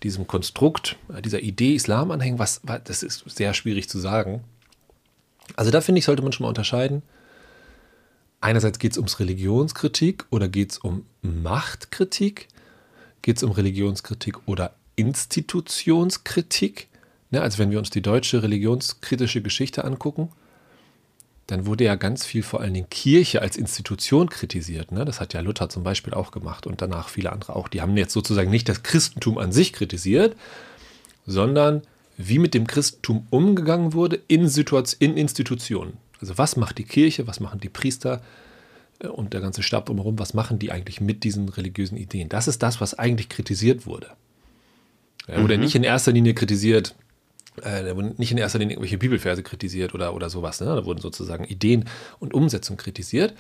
diesem 0.03 0.27
Konstrukt, 0.27 0.97
äh, 1.15 1.23
dieser 1.23 1.41
Idee 1.41 1.75
Islam 1.75 2.11
anhängen, 2.11 2.39
was, 2.39 2.61
das 2.85 3.03
ist 3.03 3.25
sehr 3.29 3.55
schwierig 3.55 3.89
zu 3.89 3.99
sagen. 3.99 4.45
Also 5.57 5.71
da 5.71 5.81
finde 5.81 6.01
ich, 6.01 6.05
sollte 6.05 6.23
man 6.23 6.33
schon 6.33 6.45
mal 6.45 6.51
unterscheiden. 6.51 7.03
Einerseits 8.41 8.79
geht 8.79 8.93
es 8.93 8.99
ums 8.99 9.19
Religionskritik 9.19 10.27
oder 10.31 10.49
geht 10.49 10.73
es 10.73 10.79
um 10.79 11.07
Machtkritik? 11.23 12.49
Geht 13.23 13.39
es 13.39 13.43
um 13.43 13.51
Religionskritik 13.51 14.47
oder 14.47 14.75
Institutionskritik? 14.95 16.89
Ne, 17.31 17.43
also 17.43 17.59
wenn 17.59 17.71
wir 17.71 17.79
uns 17.79 17.91
die 17.91 18.03
deutsche 18.03 18.43
religionskritische 18.43 19.43
Geschichte 19.43 19.85
angucken, 19.85 20.31
dann 21.49 21.65
wurde 21.65 21.85
ja 21.85 21.95
ganz 21.95 22.27
viel 22.27 22.43
vor 22.43 22.61
allen 22.61 22.75
Dingen 22.75 22.91
Kirche 22.91 23.41
als 23.41 23.57
Institution 23.57 24.29
kritisiert. 24.29 24.93
Ne? 24.93 25.05
Das 25.07 25.19
hat 25.19 25.33
ja 25.33 25.41
Luther 25.41 25.71
zum 25.71 25.83
Beispiel 25.83 26.13
auch 26.13 26.31
gemacht 26.31 26.67
und 26.67 26.83
danach 26.83 27.09
viele 27.09 27.33
andere 27.33 27.57
auch. 27.57 27.69
Die 27.69 27.81
haben 27.81 27.97
jetzt 27.97 28.13
sozusagen 28.13 28.51
nicht 28.51 28.69
das 28.69 28.83
Christentum 28.83 29.39
an 29.39 29.51
sich 29.51 29.73
kritisiert, 29.73 30.37
sondern 31.27 31.83
wie 32.19 32.39
mit 32.39 32.53
dem 32.53 32.67
Christentum 32.67 33.27
umgegangen 33.31 33.95
wurde 33.95 34.21
in, 34.29 34.47
in 34.99 35.17
Institutionen. 35.17 35.97
Also 36.21 36.37
was 36.37 36.57
macht 36.57 36.77
die 36.77 36.85
Kirche, 36.85 37.27
was 37.27 37.41
machen 37.41 37.61
die 37.61 37.71
Priester 37.71 38.21
äh, 38.99 39.07
und 39.07 39.33
der 39.33 39.41
ganze 39.41 39.63
Stab 39.63 39.87
drumherum, 39.87 40.19
was 40.19 40.35
machen 40.35 40.59
die 40.59 40.71
eigentlich 40.71 41.01
mit 41.01 41.25
diesen 41.25 41.49
religiösen 41.49 41.97
Ideen? 41.97 42.29
Das 42.29 42.47
ist 42.47 42.63
das, 42.63 42.81
was 42.81 42.99
eigentlich 42.99 43.31
kritisiert 43.31 43.87
wurde. 43.87 44.09
Er 45.27 45.43
wurde 45.43 45.57
mhm. 45.57 45.63
nicht 45.65 45.75
in 45.75 45.85
erster 45.85 46.13
Linie 46.13 46.35
kritisiert, 46.35 46.95
äh, 47.63 47.85
da 47.85 47.97
wurden 47.97 48.15
nicht 48.19 48.33
in 48.33 48.39
erster 48.39 48.59
Linie 48.59 48.75
irgendwelche 48.75 48.99
Bibelverse 48.99 49.43
kritisiert 49.43 49.95
oder, 49.95 50.15
oder 50.15 50.31
sowas. 50.31 50.61
Ne? 50.61 50.67
Da 50.67 50.85
wurden 50.85 51.01
sozusagen 51.01 51.45
Ideen 51.45 51.85
und 52.19 52.35
Umsetzung 52.35 52.77
kritisiert. 52.77 53.35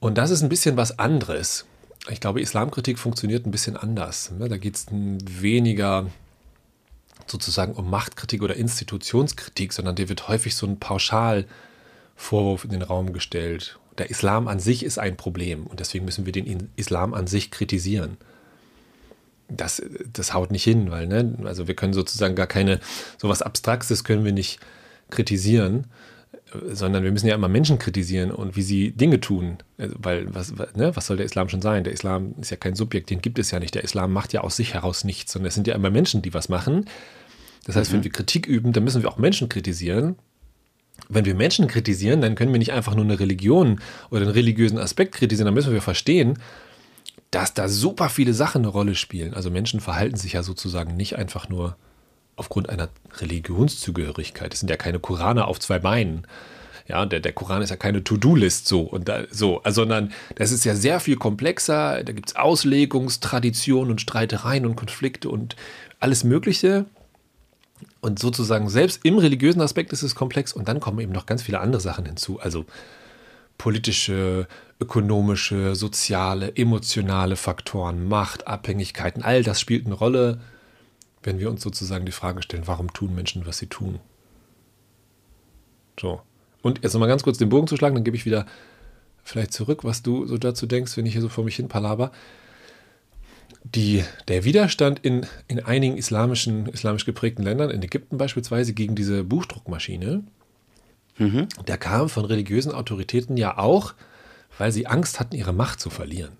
Und 0.00 0.18
das 0.18 0.30
ist 0.30 0.42
ein 0.42 0.48
bisschen 0.48 0.76
was 0.76 0.98
anderes. 0.98 1.66
Ich 2.10 2.20
glaube, 2.20 2.40
Islamkritik 2.40 2.98
funktioniert 2.98 3.46
ein 3.46 3.50
bisschen 3.50 3.76
anders. 3.76 4.30
Ne? 4.32 4.48
Da 4.48 4.58
geht 4.58 4.76
es 4.76 4.86
weniger 4.90 6.06
sozusagen 7.26 7.72
um 7.72 7.88
Machtkritik 7.88 8.42
oder 8.42 8.56
Institutionskritik, 8.56 9.72
sondern 9.72 9.96
dir 9.96 10.08
wird 10.08 10.28
häufig 10.28 10.54
so 10.54 10.66
ein 10.66 10.78
Pauschalvorwurf 10.78 12.64
in 12.64 12.70
den 12.70 12.82
Raum 12.82 13.12
gestellt. 13.12 13.78
Der 13.96 14.10
Islam 14.10 14.48
an 14.48 14.60
sich 14.60 14.84
ist 14.84 14.98
ein 14.98 15.16
Problem 15.16 15.66
und 15.66 15.80
deswegen 15.80 16.04
müssen 16.04 16.26
wir 16.26 16.32
den 16.32 16.70
Islam 16.76 17.14
an 17.14 17.26
sich 17.26 17.50
kritisieren 17.50 18.18
das, 19.48 19.82
das 20.12 20.34
haut 20.34 20.50
nicht 20.50 20.64
hin, 20.64 20.90
weil, 20.90 21.06
ne, 21.06 21.36
also 21.44 21.68
wir 21.68 21.74
können 21.74 21.92
sozusagen 21.92 22.34
gar 22.34 22.46
keine, 22.46 22.80
sowas 23.18 23.42
Abstraktes 23.42 24.04
können 24.04 24.24
wir 24.24 24.32
nicht 24.32 24.60
kritisieren. 25.10 25.86
sondern 26.70 27.02
wir 27.02 27.12
müssen 27.12 27.26
ja 27.26 27.34
immer 27.34 27.48
Menschen 27.48 27.78
kritisieren 27.78 28.30
und 28.30 28.56
wie 28.56 28.62
sie 28.62 28.92
Dinge 28.92 29.20
tun. 29.20 29.58
Also, 29.78 29.94
weil, 29.98 30.32
was, 30.34 30.52
ne, 30.74 30.94
was 30.94 31.06
soll 31.06 31.16
der 31.16 31.26
Islam 31.26 31.48
schon 31.48 31.62
sein? 31.62 31.84
Der 31.84 31.92
Islam 31.92 32.34
ist 32.40 32.50
ja 32.50 32.56
kein 32.56 32.74
Subjekt, 32.74 33.10
den 33.10 33.20
gibt 33.20 33.38
es 33.38 33.50
ja 33.50 33.60
nicht. 33.60 33.74
Der 33.74 33.84
Islam 33.84 34.12
macht 34.12 34.32
ja 34.32 34.42
aus 34.42 34.56
sich 34.56 34.74
heraus 34.74 35.04
nichts, 35.04 35.32
sondern 35.32 35.48
es 35.48 35.54
sind 35.54 35.66
ja 35.66 35.74
immer 35.74 35.90
Menschen, 35.90 36.22
die 36.22 36.34
was 36.34 36.48
machen. 36.48 36.86
Das 37.66 37.76
heißt, 37.76 37.90
mhm. 37.90 37.96
wenn 37.96 38.04
wir 38.04 38.12
Kritik 38.12 38.46
üben, 38.46 38.72
dann 38.72 38.84
müssen 38.84 39.02
wir 39.02 39.10
auch 39.10 39.18
Menschen 39.18 39.48
kritisieren. 39.48 40.16
Wenn 41.08 41.24
wir 41.24 41.34
Menschen 41.34 41.66
kritisieren, 41.66 42.20
dann 42.20 42.36
können 42.36 42.52
wir 42.52 42.58
nicht 42.58 42.72
einfach 42.72 42.94
nur 42.94 43.04
eine 43.04 43.18
Religion 43.18 43.80
oder 44.10 44.22
einen 44.22 44.30
religiösen 44.30 44.78
Aspekt 44.78 45.14
kritisieren, 45.14 45.46
dann 45.46 45.54
müssen 45.54 45.72
wir 45.72 45.82
verstehen, 45.82 46.38
dass 47.34 47.52
da 47.52 47.68
super 47.68 48.08
viele 48.08 48.32
Sachen 48.32 48.62
eine 48.62 48.68
Rolle 48.68 48.94
spielen. 48.94 49.34
Also 49.34 49.50
Menschen 49.50 49.80
verhalten 49.80 50.16
sich 50.16 50.34
ja 50.34 50.42
sozusagen 50.42 50.96
nicht 50.96 51.16
einfach 51.16 51.48
nur 51.48 51.76
aufgrund 52.36 52.68
einer 52.68 52.88
Religionszugehörigkeit. 53.16 54.54
Es 54.54 54.60
sind 54.60 54.68
ja 54.68 54.76
keine 54.76 55.00
Koraner 55.00 55.48
auf 55.48 55.58
zwei 55.58 55.80
Beinen. 55.80 56.26
Ja, 56.86 57.06
der, 57.06 57.20
der 57.20 57.32
Koran 57.32 57.62
ist 57.62 57.70
ja 57.70 57.76
keine 57.76 58.04
To-Do-List 58.04 58.66
so 58.66 58.82
und 58.82 59.08
da, 59.08 59.24
so, 59.30 59.62
also, 59.62 59.82
sondern 59.82 60.12
das 60.36 60.52
ist 60.52 60.64
ja 60.64 60.74
sehr 60.74 61.00
viel 61.00 61.16
komplexer. 61.16 62.04
Da 62.04 62.12
gibt 62.12 62.28
es 62.28 62.36
Auslegungstraditionen 62.36 63.90
und 63.90 64.00
Streitereien 64.00 64.66
und 64.66 64.76
Konflikte 64.76 65.28
und 65.30 65.56
alles 65.98 66.24
Mögliche. 66.24 66.84
Und 68.00 68.18
sozusagen 68.18 68.68
selbst 68.68 69.00
im 69.02 69.18
religiösen 69.18 69.62
Aspekt 69.62 69.92
ist 69.92 70.02
es 70.02 70.14
komplex 70.14 70.52
und 70.52 70.68
dann 70.68 70.78
kommen 70.78 71.00
eben 71.00 71.12
noch 71.12 71.26
ganz 71.26 71.42
viele 71.42 71.60
andere 71.60 71.80
Sachen 71.80 72.04
hinzu. 72.04 72.38
Also 72.38 72.66
politische, 73.58 74.48
ökonomische, 74.80 75.74
soziale, 75.74 76.56
emotionale 76.56 77.36
Faktoren, 77.36 78.08
Macht, 78.08 78.46
Abhängigkeiten, 78.46 79.22
all 79.22 79.42
das 79.42 79.60
spielt 79.60 79.86
eine 79.86 79.94
Rolle 79.94 80.40
wenn 81.24 81.38
wir 81.38 81.50
uns 81.50 81.62
sozusagen 81.62 82.06
die 82.06 82.12
Frage 82.12 82.42
stellen, 82.42 82.66
warum 82.66 82.92
tun 82.92 83.14
Menschen, 83.14 83.46
was 83.46 83.58
sie 83.58 83.66
tun? 83.66 83.98
So. 85.98 86.20
Und 86.62 86.82
jetzt 86.82 86.92
nochmal 86.92 87.08
ganz 87.08 87.22
kurz 87.22 87.38
den 87.38 87.48
Bogen 87.48 87.66
zu 87.66 87.76
schlagen, 87.76 87.94
dann 87.94 88.04
gebe 88.04 88.16
ich 88.16 88.26
wieder 88.26 88.46
vielleicht 89.22 89.52
zurück, 89.52 89.84
was 89.84 90.02
du 90.02 90.26
so 90.26 90.38
dazu 90.38 90.66
denkst, 90.66 90.96
wenn 90.96 91.06
ich 91.06 91.12
hier 91.12 91.22
so 91.22 91.28
vor 91.28 91.44
mich 91.44 91.56
hin 91.56 91.68
palaber. 91.68 92.12
Die, 93.62 94.04
der 94.28 94.44
Widerstand 94.44 95.00
in, 95.00 95.26
in 95.48 95.60
einigen 95.60 95.96
islamischen, 95.96 96.66
islamisch 96.66 97.06
geprägten 97.06 97.42
Ländern, 97.42 97.70
in 97.70 97.82
Ägypten 97.82 98.18
beispielsweise, 98.18 98.74
gegen 98.74 98.94
diese 98.94 99.24
Buchdruckmaschine, 99.24 100.22
mhm. 101.18 101.48
der 101.66 101.78
kam 101.78 102.08
von 102.08 102.24
religiösen 102.24 102.72
Autoritäten 102.72 103.36
ja 103.36 103.58
auch, 103.58 103.94
weil 104.58 104.72
sie 104.72 104.86
Angst 104.86 105.20
hatten, 105.20 105.34
ihre 105.34 105.52
Macht 105.52 105.80
zu 105.80 105.90
verlieren. 105.90 106.32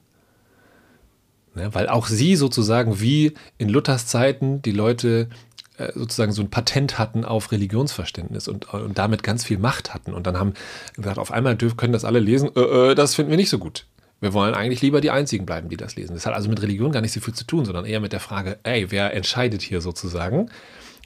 Ne? 1.55 1.75
Weil 1.75 1.89
auch 1.89 2.07
sie 2.07 2.37
sozusagen 2.37 3.01
wie 3.01 3.35
in 3.59 3.69
Luthers 3.69 4.07
Zeiten 4.07 4.63
die 4.63 4.73
Leute 4.73 5.29
äh, 5.77 5.93
sozusagen 5.95 6.33
so 6.33 6.43
ein 6.43 6.51
Patent 6.51 6.99
hatten 6.99 7.25
auf 7.25 7.51
Religionsverständnis 7.51 8.47
und, 8.49 8.73
und 8.73 8.97
damit 8.99 9.23
ganz 9.23 9.45
viel 9.45 9.59
Macht 9.59 9.95
hatten. 9.95 10.15
Und 10.15 10.27
dann 10.27 10.39
haben 10.39 10.55
gesagt, 10.95 11.19
auf 11.19 11.33
einmal 11.33 11.57
dürfen, 11.57 11.77
können 11.77 11.93
das 11.93 12.05
alle 12.05 12.21
lesen, 12.21 12.51
äh, 12.55 12.61
äh, 12.93 12.95
das 12.95 13.15
finden 13.15 13.31
wir 13.31 13.37
nicht 13.37 13.51
so 13.51 13.59
gut. 13.59 13.87
Wir 14.21 14.33
wollen 14.33 14.55
eigentlich 14.55 14.81
lieber 14.81 15.01
die 15.01 15.11
Einzigen 15.11 15.45
bleiben, 15.45 15.69
die 15.69 15.77
das 15.77 15.97
lesen. 15.97 16.15
Das 16.15 16.27
hat 16.27 16.35
also 16.35 16.49
mit 16.49 16.63
Religion 16.63 16.93
gar 16.93 17.01
nicht 17.01 17.13
so 17.13 17.21
viel 17.21 17.35
zu 17.35 17.45
tun, 17.45 17.65
sondern 17.65 17.85
eher 17.85 18.01
mit 18.01 18.13
der 18.13 18.21
Frage, 18.21 18.59
ey, 18.63 18.91
wer 18.91 19.13
entscheidet 19.13 19.63
hier 19.63 19.81
sozusagen? 19.81 20.49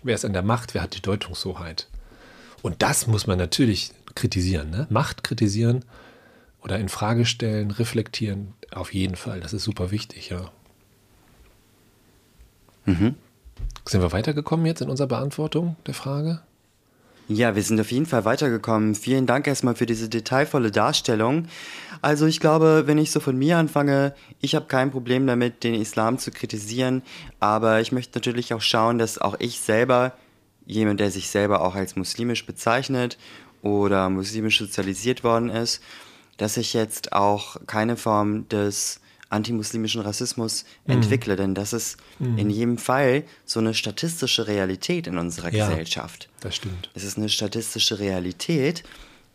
Wer 0.02 0.14
ist 0.14 0.24
an 0.24 0.34
der 0.34 0.42
Macht? 0.42 0.74
Wer 0.74 0.82
hat 0.82 0.94
die 0.94 1.02
Deutungshoheit? 1.02 1.88
Und 2.62 2.82
das 2.82 3.06
muss 3.06 3.26
man 3.26 3.38
natürlich 3.38 3.92
kritisieren. 4.14 4.70
Ne? 4.70 4.86
Macht 4.90 5.24
kritisieren 5.24 5.84
oder 6.62 6.78
in 6.78 6.88
Frage 6.88 7.24
stellen, 7.24 7.70
reflektieren, 7.70 8.54
auf 8.72 8.92
jeden 8.92 9.16
Fall. 9.16 9.40
Das 9.40 9.52
ist 9.52 9.64
super 9.64 9.90
wichtig, 9.90 10.30
ja. 10.30 10.50
Mhm. 12.84 13.14
Sind 13.86 14.00
wir 14.02 14.12
weitergekommen 14.12 14.66
jetzt 14.66 14.80
in 14.80 14.90
unserer 14.90 15.08
Beantwortung 15.08 15.76
der 15.86 15.94
Frage? 15.94 16.40
Ja, 17.30 17.54
wir 17.54 17.62
sind 17.62 17.78
auf 17.78 17.92
jeden 17.92 18.06
Fall 18.06 18.24
weitergekommen. 18.24 18.94
Vielen 18.94 19.26
Dank 19.26 19.46
erstmal 19.46 19.74
für 19.74 19.84
diese 19.84 20.08
detailvolle 20.08 20.70
Darstellung. 20.70 21.46
Also 22.00 22.24
ich 22.24 22.40
glaube, 22.40 22.84
wenn 22.86 22.96
ich 22.96 23.10
so 23.10 23.20
von 23.20 23.36
mir 23.36 23.58
anfange, 23.58 24.14
ich 24.40 24.54
habe 24.54 24.64
kein 24.64 24.90
Problem 24.90 25.26
damit, 25.26 25.62
den 25.62 25.74
Islam 25.74 26.18
zu 26.18 26.30
kritisieren, 26.30 27.02
aber 27.38 27.82
ich 27.82 27.92
möchte 27.92 28.18
natürlich 28.18 28.54
auch 28.54 28.62
schauen, 28.62 28.98
dass 28.98 29.18
auch 29.18 29.36
ich 29.40 29.60
selber, 29.60 30.14
jemand, 30.68 31.00
der 31.00 31.10
sich 31.10 31.28
selber 31.30 31.62
auch 31.62 31.74
als 31.74 31.96
muslimisch 31.96 32.46
bezeichnet 32.46 33.18
oder 33.62 34.08
muslimisch 34.08 34.58
sozialisiert 34.58 35.24
worden 35.24 35.48
ist, 35.48 35.82
dass 36.36 36.56
ich 36.56 36.74
jetzt 36.74 37.12
auch 37.12 37.56
keine 37.66 37.96
Form 37.96 38.48
des 38.48 39.00
antimuslimischen 39.30 40.00
Rassismus 40.00 40.64
mhm. 40.86 40.94
entwickle, 40.94 41.36
denn 41.36 41.54
das 41.54 41.72
ist 41.72 41.98
mhm. 42.18 42.38
in 42.38 42.50
jedem 42.50 42.78
Fall 42.78 43.24
so 43.44 43.60
eine 43.60 43.74
statistische 43.74 44.46
Realität 44.46 45.06
in 45.06 45.18
unserer 45.18 45.52
ja, 45.52 45.68
Gesellschaft. 45.68 46.28
Das 46.40 46.56
stimmt. 46.56 46.90
Es 46.94 47.02
ist 47.02 47.18
eine 47.18 47.28
statistische 47.28 47.98
Realität, 47.98 48.84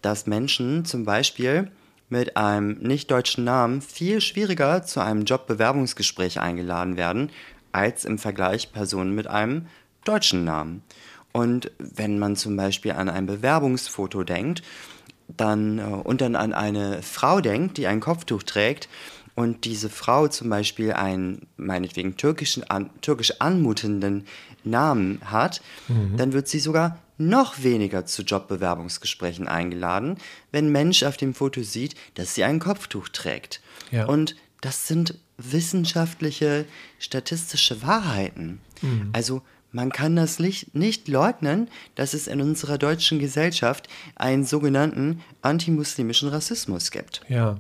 dass 0.01 0.25
Menschen 0.25 0.85
zum 0.85 1.03
Beispiel 1.05 1.69
mit 2.09 2.37
einem 2.37 2.77
nicht-deutschen 2.79 3.43
Namen 3.43 3.81
viel 3.81 4.21
schwieriger 4.21 4.83
zu 4.83 4.99
einem 4.99 5.25
Jobbewerbungsgespräch 5.25 6.39
eingeladen 6.39 6.97
werden, 6.97 7.31
als 7.71 8.05
im 8.05 8.19
Vergleich 8.19 8.71
Personen 8.71 9.15
mit 9.15 9.27
einem 9.27 9.67
deutschen 10.03 10.43
Namen. 10.43 10.83
Und 11.33 11.71
wenn 11.79 12.19
man 12.19 12.35
zum 12.35 12.55
Beispiel 12.55 12.91
an 12.91 13.09
ein 13.09 13.25
Bewerbungsfoto 13.25 14.23
denkt, 14.23 14.63
dann 15.27 15.79
äh, 15.79 15.81
und 15.81 16.21
dann 16.21 16.35
an 16.35 16.53
eine 16.53 17.01
Frau 17.01 17.41
denkt, 17.41 17.77
die 17.77 17.87
ein 17.87 17.99
Kopftuch 17.99 18.43
trägt 18.43 18.87
und 19.35 19.65
diese 19.65 19.89
Frau 19.89 20.27
zum 20.27 20.49
Beispiel 20.49 20.93
einen 20.93 21.47
meinetwegen 21.57 22.17
türkischen, 22.17 22.63
an, 22.69 22.91
türkisch 23.01 23.41
anmutenden 23.41 24.25
Namen 24.63 25.19
hat, 25.25 25.61
mhm. 25.87 26.17
dann 26.17 26.33
wird 26.33 26.47
sie 26.47 26.59
sogar 26.59 26.99
noch 27.17 27.63
weniger 27.63 28.05
zu 28.05 28.23
Jobbewerbungsgesprächen 28.23 29.47
eingeladen, 29.47 30.17
wenn 30.51 30.71
Mensch 30.71 31.03
auf 31.03 31.17
dem 31.17 31.33
Foto 31.33 31.61
sieht, 31.63 31.95
dass 32.15 32.35
sie 32.35 32.43
ein 32.43 32.59
Kopftuch 32.59 33.09
trägt. 33.09 33.61
Ja. 33.91 34.05
Und 34.05 34.35
das 34.61 34.87
sind 34.87 35.17
wissenschaftliche, 35.37 36.65
statistische 36.99 37.81
Wahrheiten. 37.81 38.59
Mhm. 38.81 39.09
Also 39.13 39.41
man 39.73 39.91
kann 39.91 40.15
das 40.15 40.39
nicht 40.39 41.07
leugnen, 41.07 41.67
dass 41.95 42.13
es 42.13 42.27
in 42.27 42.41
unserer 42.41 42.77
deutschen 42.77 43.19
Gesellschaft 43.19 43.89
einen 44.15 44.45
sogenannten 44.45 45.21
antimuslimischen 45.41 46.29
Rassismus 46.29 46.91
gibt. 46.91 47.21
Ja. 47.27 47.59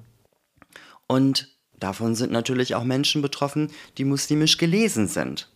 Und 1.07 1.49
davon 1.79 2.15
sind 2.15 2.31
natürlich 2.31 2.75
auch 2.75 2.83
Menschen 2.83 3.21
betroffen, 3.21 3.71
die 3.97 4.05
muslimisch 4.05 4.57
gelesen 4.57 5.07
sind. 5.07 5.49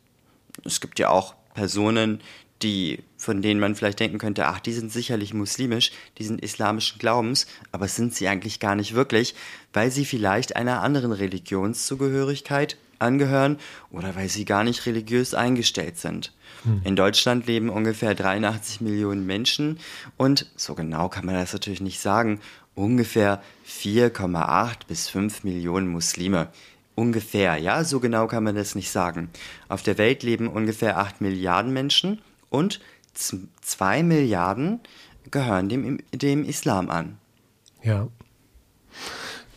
Es 0.66 0.82
gibt 0.82 0.98
ja 0.98 1.10
auch 1.10 1.36
Personen, 1.54 2.22
die, 2.64 3.04
von 3.18 3.44
denen 3.44 3.60
man 3.60 3.76
vielleicht 3.76 4.00
denken 4.00 4.18
könnte, 4.18 4.48
ach, 4.48 4.60
die 4.60 4.74
sind 4.74 4.92
sicherlich 4.92 5.36
muslimisch, 5.36 5.92
die 6.18 6.24
sind 6.24 6.42
islamischen 6.42 6.98
Glaubens, 6.98 7.46
aber 7.72 7.88
sind 7.88 8.16
sie 8.16 8.28
eigentlich 8.28 8.60
gar 8.60 8.76
nicht 8.76 8.96
wirklich, 8.96 9.36
weil 9.74 9.92
sie 9.92 10.06
vielleicht 10.06 10.56
einer 10.56 10.82
anderen 10.82 11.12
Religionszugehörigkeit 11.12 12.78
angehören 12.98 13.60
oder 13.92 14.16
weil 14.16 14.28
sie 14.28 14.44
gar 14.44 14.64
nicht 14.64 14.88
religiös 14.88 15.36
eingestellt 15.36 15.98
sind. 15.98 16.32
Hm. 16.64 16.82
In 16.84 16.96
Deutschland 16.96 17.48
leben 17.48 17.70
ungefähr 17.70 18.16
83 18.16 18.82
Millionen 18.82 19.26
Menschen 19.26 19.80
und 20.18 20.48
so 20.56 20.76
genau 20.76 21.10
kann 21.10 21.26
man 21.26 21.36
das 21.36 21.54
natürlich 21.54 21.82
nicht 21.82 22.00
sagen, 22.00 22.40
ungefähr 22.76 23.42
4,8 23.68 24.88
bis 24.88 25.10
5 25.10 25.44
Millionen 25.44 25.88
Muslime. 25.88 26.50
Ungefähr, 26.96 27.58
ja, 27.58 27.84
so 27.84 28.00
genau 28.00 28.28
kann 28.28 28.44
man 28.44 28.56
das 28.56 28.74
nicht 28.74 28.90
sagen. 28.90 29.30
Auf 29.70 29.84
der 29.84 29.98
Welt 29.98 30.24
leben 30.24 30.48
ungefähr 30.48 30.98
8 30.98 31.22
Milliarden 31.22 31.72
Menschen 31.74 32.22
und 32.50 32.80
2 33.14 34.04
Milliarden 34.04 34.80
gehören 35.32 35.70
dem, 35.70 36.00
dem 36.12 36.44
Islam 36.44 36.90
an. 36.90 37.18
Ja. 37.84 38.08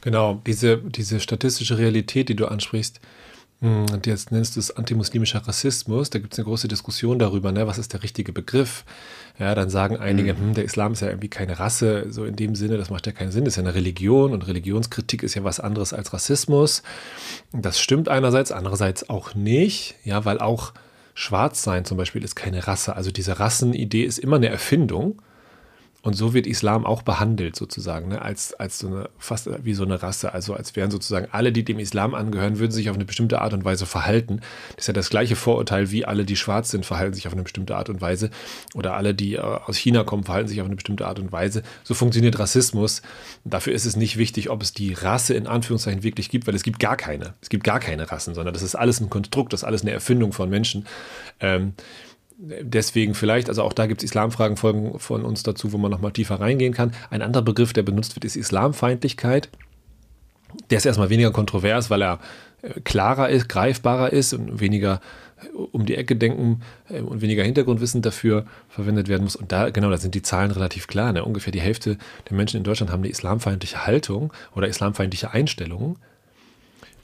Genau, 0.01 0.41
diese, 0.47 0.79
diese 0.79 1.21
statistische 1.21 1.79
Realität, 1.79 2.29
die 2.29 2.37
du 2.37 2.47
ansprichst, 2.47 3.01
jetzt 4.07 4.33
nennst 4.33 4.57
du 4.57 4.61
es 4.61 4.75
antimuslimischer 4.75 5.47
Rassismus. 5.47 6.09
Da 6.09 6.19
gibt 6.19 6.33
es 6.33 6.39
eine 6.39 6.47
große 6.47 6.67
Diskussion 6.67 7.19
darüber, 7.19 7.53
ne? 7.53 7.67
was 7.67 7.79
ist 7.79 7.93
der 7.93 8.03
richtige 8.03 8.33
Begriff. 8.33 8.85
Ja, 9.39 9.55
dann 9.55 9.69
sagen 9.69 9.97
einige, 9.97 10.35
mhm. 10.35 10.39
hm, 10.39 10.55
der 10.55 10.65
Islam 10.65 10.93
ist 10.93 11.01
ja 11.01 11.09
irgendwie 11.09 11.29
keine 11.29 11.59
Rasse, 11.59 12.07
so 12.11 12.25
in 12.25 12.37
dem 12.37 12.55
Sinne, 12.55 12.79
das 12.79 12.91
macht 12.91 13.07
ja 13.07 13.13
keinen 13.13 13.33
Sinn, 13.33 13.45
das 13.45 13.53
ist 13.53 13.57
ja 13.57 13.63
eine 13.63 13.75
Religion 13.75 14.33
und 14.33 14.47
Religionskritik 14.47 15.23
ist 15.23 15.35
ja 15.35 15.45
was 15.45 15.61
anderes 15.61 15.93
als 15.93 16.13
Rassismus. 16.13 16.83
Das 17.53 17.81
stimmt 17.81 18.09
einerseits, 18.09 18.53
andererseits 18.53 19.09
auch 19.11 19.35
nicht, 19.35 19.95
ja, 20.05 20.25
weil 20.25 20.39
auch 20.39 20.73
Schwarzsein 21.15 21.85
zum 21.85 21.99
Beispiel 21.99 22.25
ist 22.25 22.35
keine 22.35 22.67
Rasse. 22.67 22.97
Also 22.97 23.11
diese 23.11 23.39
Rassenidee 23.39 24.05
ist 24.05 24.19
immer 24.19 24.37
eine 24.37 24.49
Erfindung. 24.49 25.21
Und 26.03 26.15
so 26.15 26.33
wird 26.33 26.47
Islam 26.47 26.87
auch 26.87 27.03
behandelt, 27.03 27.57
sozusagen, 27.57 28.09
ne? 28.09 28.23
als, 28.23 28.55
als 28.55 28.79
so 28.79 28.87
eine, 28.87 29.11
fast 29.19 29.51
wie 29.65 29.75
so 29.75 29.85
eine 29.85 30.03
Rasse. 30.03 30.33
Also 30.33 30.55
als 30.55 30.75
wären 30.75 30.91
sozusagen 30.91 31.29
alle, 31.31 31.53
die 31.53 31.63
dem 31.63 31.79
Islam 31.79 32.15
angehören, 32.15 32.59
würden 32.59 32.73
sich 32.73 32.89
auf 32.89 32.97
eine 32.97 33.05
bestimmte 33.05 33.43
Art 33.43 33.53
und 33.53 33.67
Weise 33.67 33.85
verhalten. 33.85 34.41
Das 34.77 34.85
ist 34.85 34.87
ja 34.87 34.95
das 34.95 35.11
gleiche 35.11 35.37
Vorurteil, 35.37 35.91
wie 35.91 36.07
alle, 36.07 36.25
die 36.25 36.37
schwarz 36.37 36.71
sind, 36.71 36.87
verhalten 36.87 37.13
sich 37.13 37.27
auf 37.27 37.35
eine 37.35 37.43
bestimmte 37.43 37.77
Art 37.77 37.91
und 37.91 38.01
Weise. 38.01 38.31
Oder 38.75 38.95
alle, 38.95 39.15
die 39.15 39.35
äh, 39.35 39.41
aus 39.41 39.77
China 39.77 40.03
kommen, 40.05 40.25
verhalten 40.25 40.49
sich 40.49 40.63
auf 40.63 40.67
eine 40.67 40.77
bestimmte 40.77 41.07
Art 41.07 41.19
und 41.19 41.33
Weise. 41.33 41.63
So 41.85 41.93
funktioniert 41.93 42.39
Rassismus. 42.39 43.03
Dafür 43.45 43.75
ist 43.75 43.85
es 43.85 43.97
nicht 43.97 44.17
wichtig, 44.17 44.49
ob 44.49 44.63
es 44.63 44.73
die 44.73 44.95
Rasse 44.95 45.35
in 45.35 45.47
Anführungszeichen 45.47 46.03
wirklich 46.03 46.31
gibt, 46.31 46.47
weil 46.47 46.55
es 46.55 46.63
gibt 46.63 46.79
gar 46.79 46.97
keine. 46.97 47.35
Es 47.43 47.51
gibt 47.51 47.65
gar 47.65 47.79
keine 47.79 48.11
Rassen, 48.11 48.35
sondern 48.35 48.55
das 48.55 48.63
ist 48.63 48.75
alles 48.75 49.01
ein 49.01 49.11
Konstrukt, 49.11 49.53
das 49.53 49.61
ist 49.61 49.65
alles 49.65 49.83
eine 49.83 49.91
Erfindung 49.91 50.33
von 50.33 50.49
Menschen. 50.49 50.87
Ähm, 51.41 51.75
deswegen 52.41 53.15
vielleicht, 53.15 53.49
also 53.49 53.63
auch 53.63 53.73
da 53.73 53.87
gibt 53.87 54.01
es 54.03 54.05
Islamfragen 54.05 54.57
folgen 54.57 54.99
von 54.99 55.25
uns 55.25 55.43
dazu, 55.43 55.73
wo 55.73 55.79
man 55.79 55.91
nochmal 55.91 56.13
tiefer 56.13 56.41
reingehen 56.41 56.73
kann. 56.73 56.93
Ein 57.11 57.23
anderer 57.23 57.43
Begriff, 57.43 57.73
der 57.73 57.83
benutzt 57.83 58.17
wird, 58.17 58.25
ist 58.25 58.37
Islamfeindlichkeit. 58.37 59.51
Der 60.71 60.79
ist 60.79 60.87
erstmal 60.87 61.11
weniger 61.11 61.31
kontrovers, 61.31 61.91
weil 61.91 62.03
er 62.03 62.19
äh, 62.63 62.81
klarer 62.81 63.29
ist, 63.29 63.49
greifbarer 63.49 64.13
ist 64.13 64.33
und 64.33 64.59
weniger 64.59 65.01
äh, 65.43 65.57
um 65.57 65.85
die 65.85 65.97
Ecke 65.97 66.17
denken 66.17 66.63
äh, 66.89 67.01
und 67.03 67.21
weniger 67.21 67.45
Hintergrundwissen 67.45 68.03
dafür 68.03 68.47
verwendet 68.69 69.09
werden 69.09 69.25
muss. 69.25 69.37
Und 69.37 69.53
da, 69.53 69.71
genau, 69.71 69.91
da 69.91 69.99
sind 69.99 70.15
die 70.15 70.23
Zahlen 70.23 70.51
relativ 70.51 70.87
klar. 70.87 71.13
Ne? 71.13 71.25
Ungefähr 71.25 71.53
die 71.53 71.61
Hälfte 71.61 71.99
der 72.29 72.37
Menschen 72.37 72.57
in 72.57 72.65
Deutschland 72.65 72.91
haben 72.91 73.01
eine 73.01 73.11
islamfeindliche 73.11 73.87
Haltung 73.87 74.33
oder 74.57 74.67
islamfeindliche 74.67 75.31
Einstellungen. 75.31 75.97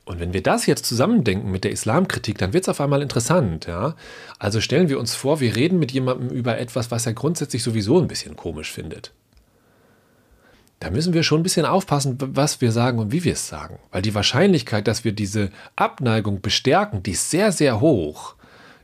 Und 0.06 0.20
wenn 0.20 0.32
wir 0.32 0.42
das 0.42 0.66
jetzt 0.66 0.86
zusammendenken 0.86 1.50
mit 1.50 1.64
der 1.64 1.72
Islamkritik, 1.72 2.38
dann 2.38 2.52
wird 2.52 2.64
es 2.64 2.68
auf 2.68 2.80
einmal 2.80 3.02
interessant. 3.02 3.66
Ja? 3.66 3.96
Also 4.38 4.60
stellen 4.60 4.88
wir 4.88 5.00
uns 5.00 5.16
vor, 5.16 5.40
wir 5.40 5.56
reden 5.56 5.80
mit 5.80 5.90
jemandem 5.90 6.30
über 6.30 6.58
etwas, 6.58 6.92
was 6.92 7.06
er 7.06 7.12
grundsätzlich 7.12 7.64
sowieso 7.64 8.00
ein 8.00 8.06
bisschen 8.06 8.36
komisch 8.36 8.72
findet. 8.72 9.12
Da 10.78 10.90
müssen 10.90 11.12
wir 11.12 11.24
schon 11.24 11.40
ein 11.40 11.42
bisschen 11.42 11.66
aufpassen, 11.66 12.18
was 12.20 12.60
wir 12.60 12.70
sagen 12.70 13.00
und 13.00 13.10
wie 13.10 13.24
wir 13.24 13.32
es 13.32 13.48
sagen. 13.48 13.80
Weil 13.90 14.02
die 14.02 14.14
Wahrscheinlichkeit, 14.14 14.86
dass 14.86 15.04
wir 15.04 15.10
diese 15.10 15.50
Abneigung 15.74 16.40
bestärken, 16.40 17.02
die 17.02 17.12
ist 17.12 17.30
sehr, 17.30 17.50
sehr 17.50 17.80
hoch. 17.80 18.36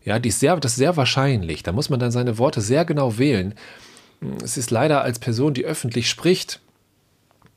Ja, 0.05 0.19
die 0.19 0.31
ist 0.31 0.41
sehr, 0.41 0.57
das 0.57 0.73
ist 0.73 0.79
sehr 0.79 0.97
wahrscheinlich. 0.97 1.62
Da 1.62 1.71
muss 1.71 1.88
man 1.88 2.00
dann 2.00 2.11
seine 2.11 2.38
Worte 2.38 2.61
sehr 2.61 2.85
genau 2.85 3.19
wählen. 3.19 3.55
Es 4.43 4.57
ist 4.57 4.73
leider 4.73 5.02
als 5.02 5.21
Person, 5.21 5.55
die 5.55 5.64
öffentlich 5.64 6.11
spricht, 6.11 6.61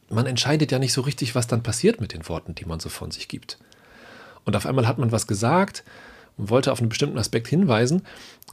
man 0.10 0.26
entscheidet 0.26 0.72
ja 0.72 0.80
nicht 0.80 0.94
so 0.94 1.02
richtig, 1.02 1.36
was 1.36 1.48
dann 1.48 1.64
passiert 1.64 2.02
mit 2.02 2.14
den 2.14 2.28
Worten, 2.28 2.56
die 2.56 2.66
man 2.66 2.80
so 2.80 2.90
von 2.90 3.12
sich 3.12 3.28
gibt. 3.28 3.58
Und 4.44 4.56
auf 4.56 4.66
einmal 4.66 4.88
hat 4.88 4.98
man 4.98 5.12
was 5.12 5.28
gesagt 5.28 5.84
und 6.38 6.50
wollte 6.50 6.72
auf 6.72 6.80
einen 6.80 6.90
bestimmten 6.90 7.18
Aspekt 7.18 7.48
hinweisen, 7.48 8.04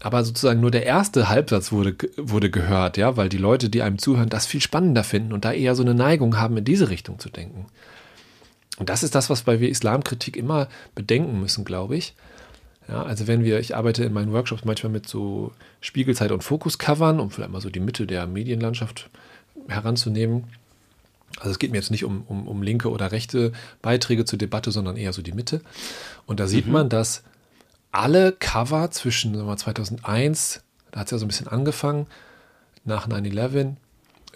aber 0.01 0.25
sozusagen 0.25 0.61
nur 0.61 0.71
der 0.71 0.87
erste 0.87 1.29
Halbsatz 1.29 1.73
wurde, 1.73 1.97
wurde 2.17 2.51
gehört, 2.51 2.97
ja, 2.97 3.17
weil 3.17 3.29
die 3.29 3.39
Leute, 3.39 3.69
die 3.69 3.83
einem 3.83 3.99
zuhören, 3.99 4.29
das 4.29 4.47
viel 4.47 4.61
spannender 4.61 5.05
finden 5.05 5.33
und 5.33 5.45
da 5.45 5.53
eher 5.53 5.75
so 5.75 5.83
eine 5.83 5.95
Neigung 5.95 6.39
haben, 6.39 6.57
in 6.57 6.65
diese 6.65 6.89
Richtung 6.89 7.19
zu 7.19 7.29
denken. 7.29 7.67
Und 8.79 8.89
das 8.89 9.03
ist 9.03 9.15
das, 9.15 9.29
was 9.29 9.47
wir 9.47 9.69
Islamkritik 9.69 10.37
immer 10.37 10.69
bedenken 10.95 11.39
müssen, 11.39 11.65
glaube 11.65 11.97
ich. 11.97 12.15
Ja, 12.89 13.03
also 13.03 13.27
wenn 13.27 13.45
wir, 13.45 13.61
ich 13.61 13.77
arbeite 13.77 14.03
in 14.05 14.13
meinen 14.13 14.33
Workshops 14.33 14.65
manchmal 14.65 14.93
mit 14.93 15.07
so 15.07 15.53
Spiegelzeit- 15.81 16.33
und 16.33 16.43
Fokuscovern, 16.43 17.21
um 17.21 17.31
vielleicht 17.31 17.53
mal 17.53 17.61
so 17.61 17.71
die 17.71 17.81
Mitte 17.81 18.07
der 18.07 18.27
Medienlandschaft 18.27 19.09
heranzunehmen. 19.69 20.45
Also 21.39 21.51
es 21.51 21.59
geht 21.59 21.71
mir 21.71 21.79
jetzt 21.79 21.91
nicht 21.91 22.05
um, 22.05 22.23
um, 22.29 22.47
um 22.47 22.63
linke 22.63 22.91
oder 22.91 23.13
rechte 23.13 23.53
Beiträge 23.81 24.25
zur 24.25 24.39
Debatte, 24.39 24.71
sondern 24.71 24.97
eher 24.97 25.13
so 25.13 25.23
die 25.23 25.33
Mitte. 25.33 25.61
Und 26.27 26.41
da 26.41 26.47
sieht 26.47 26.67
mhm. 26.67 26.73
man, 26.73 26.89
dass 26.89 27.23
alle 27.91 28.33
Cover 28.33 28.91
zwischen 28.91 29.35
wir, 29.35 29.57
2001, 29.57 30.63
da 30.91 31.01
hat 31.01 31.07
es 31.07 31.11
ja 31.13 31.19
so 31.19 31.25
ein 31.25 31.29
bisschen 31.29 31.49
angefangen, 31.49 32.07
nach 32.85 33.09
9-11 33.09 33.77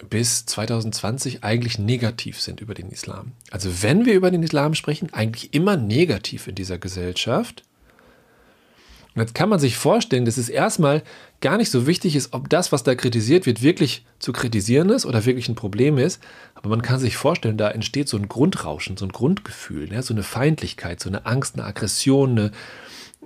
bis 0.09 0.45
2020 0.45 1.43
eigentlich 1.43 1.79
negativ 1.79 2.39
sind 2.39 2.61
über 2.61 2.73
den 2.73 2.89
Islam. 2.89 3.31
Also 3.49 3.81
wenn 3.81 4.05
wir 4.05 4.13
über 4.13 4.31
den 4.31 4.43
Islam 4.43 4.75
sprechen, 4.75 5.11
eigentlich 5.13 5.53
immer 5.53 5.75
negativ 5.75 6.47
in 6.47 6.55
dieser 6.55 6.77
Gesellschaft. 6.77 7.63
Und 9.17 9.21
jetzt 9.21 9.33
kann 9.33 9.49
man 9.49 9.57
sich 9.57 9.77
vorstellen, 9.77 10.25
dass 10.25 10.37
es 10.37 10.47
erstmal 10.47 11.01
gar 11.41 11.57
nicht 11.57 11.71
so 11.71 11.87
wichtig 11.87 12.15
ist, 12.15 12.33
ob 12.33 12.49
das, 12.49 12.71
was 12.71 12.83
da 12.83 12.93
kritisiert 12.93 13.47
wird, 13.47 13.63
wirklich 13.63 14.05
zu 14.19 14.31
kritisieren 14.31 14.91
ist 14.91 15.07
oder 15.07 15.25
wirklich 15.25 15.49
ein 15.49 15.55
Problem 15.55 15.97
ist. 15.97 16.21
Aber 16.53 16.69
man 16.69 16.83
kann 16.83 16.99
sich 16.99 17.17
vorstellen, 17.17 17.57
da 17.57 17.71
entsteht 17.71 18.07
so 18.07 18.17
ein 18.17 18.27
Grundrauschen, 18.27 18.95
so 18.95 19.05
ein 19.05 19.11
Grundgefühl, 19.11 19.91
ja, 19.91 20.03
so 20.03 20.13
eine 20.13 20.21
Feindlichkeit, 20.21 20.99
so 20.99 21.09
eine 21.09 21.25
Angst, 21.25 21.55
eine 21.55 21.63
Aggression, 21.65 22.29
eine, 22.29 22.51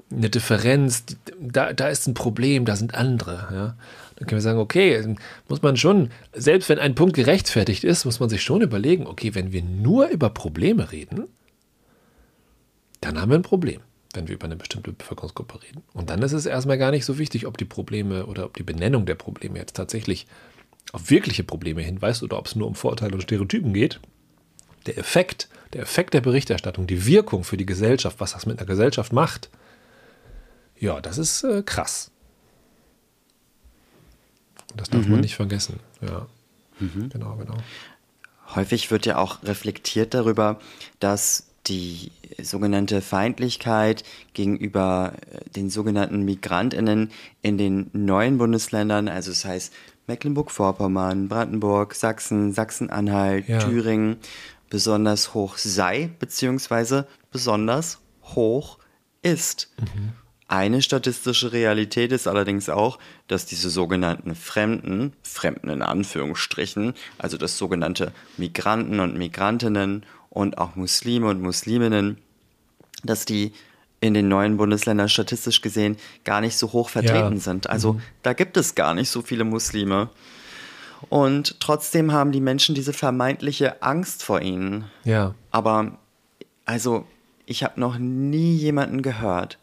eine 0.09 0.29
Differenz. 0.29 1.03
Da, 1.41 1.73
da 1.73 1.89
ist 1.89 2.07
ein 2.07 2.13
Problem, 2.13 2.63
da 2.63 2.77
sind 2.77 2.95
andere. 2.95 3.49
Ja. 3.51 3.75
Dann 4.15 4.27
können 4.29 4.37
wir 4.37 4.41
sagen, 4.41 4.59
okay, 4.59 5.17
muss 5.49 5.61
man 5.61 5.75
schon, 5.75 6.09
selbst 6.31 6.69
wenn 6.69 6.79
ein 6.79 6.95
Punkt 6.95 7.17
gerechtfertigt 7.17 7.83
ist, 7.83 8.05
muss 8.05 8.21
man 8.21 8.29
sich 8.29 8.43
schon 8.43 8.61
überlegen, 8.61 9.07
okay, 9.07 9.35
wenn 9.35 9.51
wir 9.51 9.61
nur 9.61 10.07
über 10.07 10.29
Probleme 10.29 10.93
reden, 10.93 11.25
dann 13.01 13.19
haben 13.19 13.29
wir 13.29 13.37
ein 13.37 13.41
Problem 13.41 13.81
wenn 14.15 14.27
wir 14.27 14.35
über 14.35 14.45
eine 14.45 14.55
bestimmte 14.55 14.91
Bevölkerungsgruppe 14.91 15.61
reden. 15.63 15.83
Und 15.93 16.09
dann 16.09 16.21
ist 16.21 16.33
es 16.33 16.45
erstmal 16.45 16.77
gar 16.77 16.91
nicht 16.91 17.05
so 17.05 17.17
wichtig, 17.17 17.45
ob 17.45 17.57
die 17.57 17.65
Probleme 17.65 18.25
oder 18.25 18.45
ob 18.45 18.57
die 18.57 18.63
Benennung 18.63 19.05
der 19.05 19.15
Probleme 19.15 19.59
jetzt 19.59 19.75
tatsächlich 19.75 20.27
auf 20.91 21.09
wirkliche 21.09 21.43
Probleme 21.43 21.81
hinweist 21.81 22.23
oder 22.23 22.37
ob 22.37 22.47
es 22.47 22.55
nur 22.55 22.67
um 22.67 22.75
Vorurteile 22.75 23.13
und 23.13 23.21
Stereotypen 23.21 23.73
geht. 23.73 23.99
Der 24.85 24.97
Effekt, 24.97 25.47
der 25.73 25.81
Effekt 25.81 26.13
der 26.13 26.21
Berichterstattung, 26.21 26.87
die 26.87 27.05
Wirkung 27.05 27.43
für 27.43 27.57
die 27.57 27.65
Gesellschaft, 27.65 28.19
was 28.19 28.33
das 28.33 28.45
mit 28.45 28.59
einer 28.59 28.67
Gesellschaft 28.67 29.13
macht, 29.13 29.49
ja, 30.79 30.99
das 30.99 31.17
ist 31.17 31.43
äh, 31.43 31.61
krass. 31.61 32.11
Das 34.75 34.89
darf 34.89 35.05
mhm. 35.05 35.11
man 35.11 35.19
nicht 35.21 35.35
vergessen. 35.35 35.79
Ja. 36.01 36.27
Mhm. 36.79 37.09
Genau, 37.09 37.35
genau. 37.35 37.57
Häufig 38.55 38.89
wird 38.89 39.05
ja 39.05 39.17
auch 39.17 39.43
reflektiert 39.43 40.13
darüber, 40.13 40.59
dass 40.99 41.50
die 41.67 42.11
sogenannte 42.41 43.01
Feindlichkeit 43.01 44.03
gegenüber 44.33 45.13
äh, 45.31 45.49
den 45.51 45.69
sogenannten 45.69 46.23
Migrantinnen 46.23 47.11
in 47.41 47.57
den 47.57 47.89
neuen 47.93 48.37
Bundesländern, 48.37 49.07
also 49.07 49.31
das 49.31 49.45
heißt 49.45 49.73
Mecklenburg-Vorpommern, 50.07 51.27
Brandenburg, 51.27 51.95
Sachsen, 51.95 52.53
Sachsen-Anhalt, 52.53 53.47
ja. 53.47 53.59
Thüringen, 53.59 54.17
besonders 54.69 55.33
hoch 55.33 55.57
sei, 55.57 56.09
beziehungsweise 56.19 57.07
besonders 57.31 57.99
hoch 58.23 58.79
ist. 59.21 59.69
Mhm. 59.79 60.13
Eine 60.47 60.81
statistische 60.81 61.53
Realität 61.53 62.11
ist 62.11 62.27
allerdings 62.27 62.67
auch, 62.67 62.99
dass 63.27 63.45
diese 63.45 63.69
sogenannten 63.69 64.35
Fremden, 64.35 65.13
Fremden 65.23 65.69
in 65.69 65.81
Anführungsstrichen, 65.81 66.93
also 67.17 67.37
das 67.37 67.57
sogenannte 67.57 68.11
Migranten 68.35 68.99
und 68.99 69.17
Migrantinnen 69.17 70.05
und 70.31 70.57
auch 70.57 70.75
Muslime 70.75 71.27
und 71.27 71.41
Musliminnen, 71.41 72.17
dass 73.03 73.25
die 73.25 73.53
in 73.99 74.15
den 74.15 74.27
neuen 74.27 74.57
Bundesländern 74.57 75.09
statistisch 75.09 75.61
gesehen 75.61 75.97
gar 76.23 76.41
nicht 76.41 76.57
so 76.57 76.71
hoch 76.71 76.89
vertreten 76.89 77.35
ja. 77.35 77.39
sind. 77.39 77.69
Also 77.69 77.93
mhm. 77.93 78.01
da 78.23 78.33
gibt 78.33 78.57
es 78.57 78.73
gar 78.73 78.95
nicht 78.95 79.09
so 79.09 79.21
viele 79.21 79.43
Muslime. 79.43 80.09
Und 81.09 81.59
trotzdem 81.59 82.11
haben 82.11 82.31
die 82.31 82.41
Menschen 82.41 82.73
diese 82.73 82.93
vermeintliche 82.93 83.83
Angst 83.83 84.23
vor 84.23 84.41
ihnen. 84.41 84.85
Ja. 85.03 85.35
Aber 85.51 85.97
also 86.65 87.05
ich 87.45 87.63
habe 87.63 87.79
noch 87.79 87.97
nie 87.97 88.55
jemanden 88.55 89.01
gehört, 89.01 89.59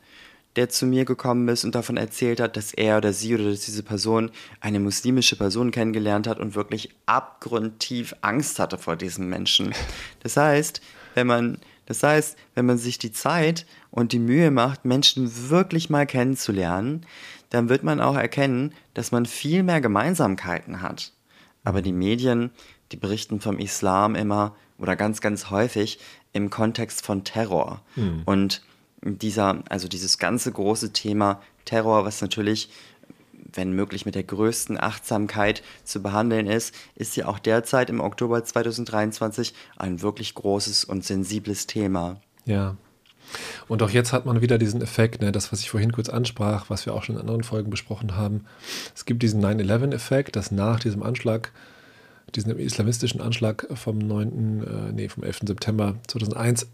der 0.59 0.69
zu 0.69 0.87
mir 0.87 1.05
gekommen 1.05 1.47
ist 1.47 1.63
und 1.63 1.77
davon 1.77 1.97
erzählt 1.97 2.41
hat, 2.41 2.57
dass 2.57 2.75
er 2.75 2.97
oder 2.97 3.13
sie 3.13 3.33
oder 3.33 3.45
dass 3.45 3.61
diese 3.61 3.85
Person 3.85 4.33
eine 4.59 4.81
muslimische 4.81 5.37
Person 5.37 5.71
kennengelernt 5.71 6.27
hat 6.27 6.41
und 6.41 6.57
wirklich 6.57 6.97
abgrundtief 7.07 8.17
Angst 8.23 8.59
hatte 8.59 8.77
vor 8.77 8.97
diesem 8.97 9.29
Menschen. 9.29 9.73
Das 10.21 10.37
heißt, 10.37 10.83
wenn 11.15 11.29
man, 11.29 11.59
das 11.87 12.03
heißt, 12.03 12.37
wenn 12.57 12.67
man 12.67 12.77
sich 12.77 12.99
die 12.99 13.13
Zeit 13.13 13.67
und 13.93 14.11
die 14.11 14.19
Mühe 14.19 14.51
macht, 14.51 14.85
Menschen 14.85 15.49
wirklich 15.49 15.91
mal 15.91 16.07
kennenzulernen, 16.07 17.07
dann 17.51 17.69
wird 17.69 17.85
man 17.85 18.01
auch 18.01 18.17
erkennen, 18.17 18.75
dass 18.95 19.13
man 19.13 19.27
viel 19.27 19.63
mehr 19.63 19.81
Gemeinsamkeiten 19.81 20.83
hat. 20.83 21.13
Aber 21.63 21.83
die 21.83 21.93
Medien, 21.93 22.51
die 22.91 22.97
berichten 22.97 23.41
vom 23.41 23.61
Islam 23.61 24.17
immer 24.17 24.57
oder 24.77 24.97
ganz, 24.97 25.21
ganz 25.21 25.51
häufig 25.51 26.01
im 26.33 26.51
Kontext 26.51 27.07
von 27.07 27.23
Terror. 27.23 27.81
Mhm. 27.95 28.23
Und 28.25 28.63
dieser, 29.03 29.63
also 29.69 29.89
dieses 29.89 30.19
ganze 30.19 30.53
große 30.53 30.93
Thema 30.93 31.41
Terror, 31.65 32.05
was 32.05 32.21
natürlich, 32.21 32.71
wenn 33.53 33.73
möglich, 33.73 34.07
mit 34.07 34.15
der 34.15 34.23
größten 34.23 34.81
Achtsamkeit 34.81 35.63
zu 35.85 36.03
behandeln 36.03 36.47
ist, 36.47 36.75
ist 36.95 37.17
ja 37.17 37.27
auch 37.27 37.39
derzeit 37.39 37.91
im 37.91 38.01
Oktober 38.01 38.45
2023 38.45 39.55
ein 39.77 40.03
wirklich 40.03 40.35
großes 40.35 40.85
und 40.85 41.05
sensibles 41.05 41.67
Thema. 41.67 42.21
Ja. 42.45 42.77
Und 43.69 43.83
auch 43.83 43.91
jetzt 43.91 44.15
hat 44.15 44.25
man 44.25 44.41
wieder 44.41 44.57
diesen 44.57 44.81
Effekt, 44.81 45.21
ne, 45.21 45.33
das, 45.33 45.53
was 45.53 45.61
ich 45.61 45.69
vorhin 45.69 45.93
kurz 45.93 46.09
ansprach, 46.09 46.71
was 46.71 46.87
wir 46.87 46.95
auch 46.95 47.03
schon 47.05 47.17
in 47.17 47.21
anderen 47.21 47.45
Folgen 47.45 47.69
besprochen 47.69 48.17
haben. 48.17 48.47
Es 48.95 49.05
gibt 49.05 49.23
diesen 49.23 49.45
9-11-Effekt, 49.45 50.35
dass 50.37 50.51
nach 50.51 50.81
diesem 50.81 51.03
Anschlag, 51.03 51.53
diesem 52.35 52.59
islamistischen 52.59 53.21
Anschlag 53.21 53.67
vom 53.75 53.99
9., 53.99 54.63
äh, 54.63 54.93
nee, 54.93 55.09
vom 55.11 55.25
11. 55.25 55.41
September 55.47 55.97
2001 56.07 56.69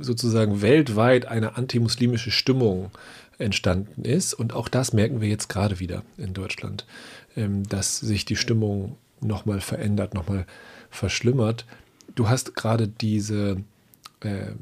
sozusagen 0.00 0.62
weltweit 0.62 1.26
eine 1.26 1.56
antimuslimische 1.56 2.30
Stimmung 2.30 2.90
entstanden 3.38 4.04
ist. 4.04 4.34
Und 4.34 4.52
auch 4.52 4.68
das 4.68 4.92
merken 4.92 5.20
wir 5.20 5.28
jetzt 5.28 5.48
gerade 5.48 5.80
wieder 5.80 6.02
in 6.16 6.34
Deutschland, 6.34 6.86
ähm, 7.36 7.64
dass 7.68 7.98
sich 7.98 8.24
die 8.24 8.36
Stimmung 8.36 8.96
nochmal 9.20 9.60
verändert, 9.60 10.14
nochmal 10.14 10.46
verschlimmert. 10.90 11.66
Du 12.14 12.28
hast 12.28 12.54
gerade 12.54 12.88
diese, 12.88 13.62
äh, 14.20 14.52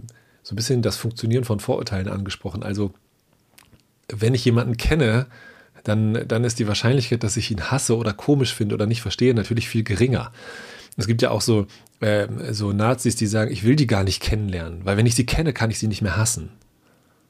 so 0.42 0.54
ein 0.54 0.56
bisschen 0.56 0.82
das 0.82 0.96
Funktionieren 0.96 1.44
von 1.44 1.60
Vorurteilen 1.60 2.08
angesprochen. 2.08 2.62
Also, 2.62 2.92
wenn 4.08 4.34
ich 4.34 4.44
jemanden 4.44 4.76
kenne, 4.76 5.26
dann, 5.84 6.26
dann 6.26 6.44
ist 6.44 6.58
die 6.58 6.68
Wahrscheinlichkeit, 6.68 7.22
dass 7.22 7.36
ich 7.36 7.50
ihn 7.50 7.70
hasse 7.70 7.96
oder 7.96 8.12
komisch 8.12 8.54
finde 8.54 8.74
oder 8.74 8.86
nicht 8.86 9.02
verstehe, 9.02 9.34
natürlich 9.34 9.68
viel 9.68 9.84
geringer. 9.84 10.32
Es 10.98 11.06
gibt 11.06 11.22
ja 11.22 11.30
auch 11.30 11.40
so, 11.40 11.66
äh, 12.00 12.26
so 12.50 12.72
Nazis, 12.72 13.16
die 13.16 13.26
sagen, 13.26 13.50
ich 13.52 13.64
will 13.64 13.76
die 13.76 13.86
gar 13.86 14.04
nicht 14.04 14.20
kennenlernen, 14.20 14.84
weil 14.84 14.96
wenn 14.96 15.06
ich 15.06 15.14
sie 15.14 15.24
kenne, 15.24 15.52
kann 15.52 15.70
ich 15.70 15.78
sie 15.78 15.86
nicht 15.86 16.02
mehr 16.02 16.16
hassen. 16.16 16.50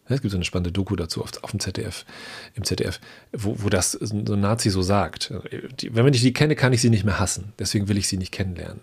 Es 0.08 0.22
gibt 0.22 0.32
so 0.32 0.38
eine 0.38 0.44
spannende 0.46 0.72
Doku 0.72 0.96
dazu 0.96 1.22
auf, 1.22 1.32
auf 1.42 1.50
dem 1.50 1.60
ZDF, 1.60 2.06
im 2.54 2.64
ZDF, 2.64 2.98
wo, 3.32 3.56
wo 3.58 3.68
das 3.68 3.92
so 3.92 4.14
ein 4.16 4.40
Nazi 4.40 4.70
so 4.70 4.80
sagt. 4.80 5.34
Die, 5.80 5.94
wenn 5.94 6.12
ich 6.14 6.22
die 6.22 6.32
kenne, 6.32 6.56
kann 6.56 6.72
ich 6.72 6.80
sie 6.80 6.88
nicht 6.88 7.04
mehr 7.04 7.20
hassen. 7.20 7.52
Deswegen 7.58 7.88
will 7.88 7.98
ich 7.98 8.08
sie 8.08 8.16
nicht 8.16 8.32
kennenlernen. 8.32 8.80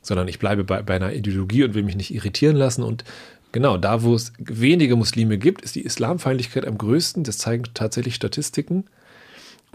Sondern 0.00 0.28
ich 0.28 0.38
bleibe 0.38 0.62
bei, 0.62 0.80
bei 0.82 0.94
einer 0.94 1.12
Ideologie 1.12 1.64
und 1.64 1.74
will 1.74 1.82
mich 1.82 1.96
nicht 1.96 2.14
irritieren 2.14 2.54
lassen. 2.54 2.84
Und 2.84 3.02
genau, 3.50 3.78
da, 3.78 4.04
wo 4.04 4.14
es 4.14 4.32
wenige 4.38 4.94
Muslime 4.94 5.38
gibt, 5.38 5.62
ist 5.62 5.74
die 5.74 5.82
Islamfeindlichkeit 5.82 6.66
am 6.68 6.78
größten. 6.78 7.24
Das 7.24 7.38
zeigen 7.38 7.64
tatsächlich 7.74 8.14
Statistiken. 8.14 8.84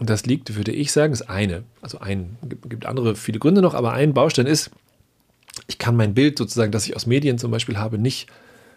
Und 0.00 0.10
das 0.10 0.24
liegt, 0.24 0.56
würde 0.56 0.72
ich 0.72 0.92
sagen, 0.92 1.12
ist 1.12 1.28
eine. 1.28 1.62
Also 1.82 2.00
ein, 2.00 2.38
gibt 2.68 2.86
andere 2.86 3.14
viele 3.14 3.38
Gründe 3.38 3.60
noch, 3.60 3.74
aber 3.74 3.92
ein 3.92 4.14
Baustein 4.14 4.46
ist, 4.46 4.70
ich 5.66 5.78
kann 5.78 5.94
mein 5.94 6.14
Bild 6.14 6.38
sozusagen, 6.38 6.72
das 6.72 6.86
ich 6.86 6.96
aus 6.96 7.06
Medien 7.06 7.38
zum 7.38 7.50
Beispiel 7.50 7.76
habe, 7.76 7.98
nicht 7.98 8.26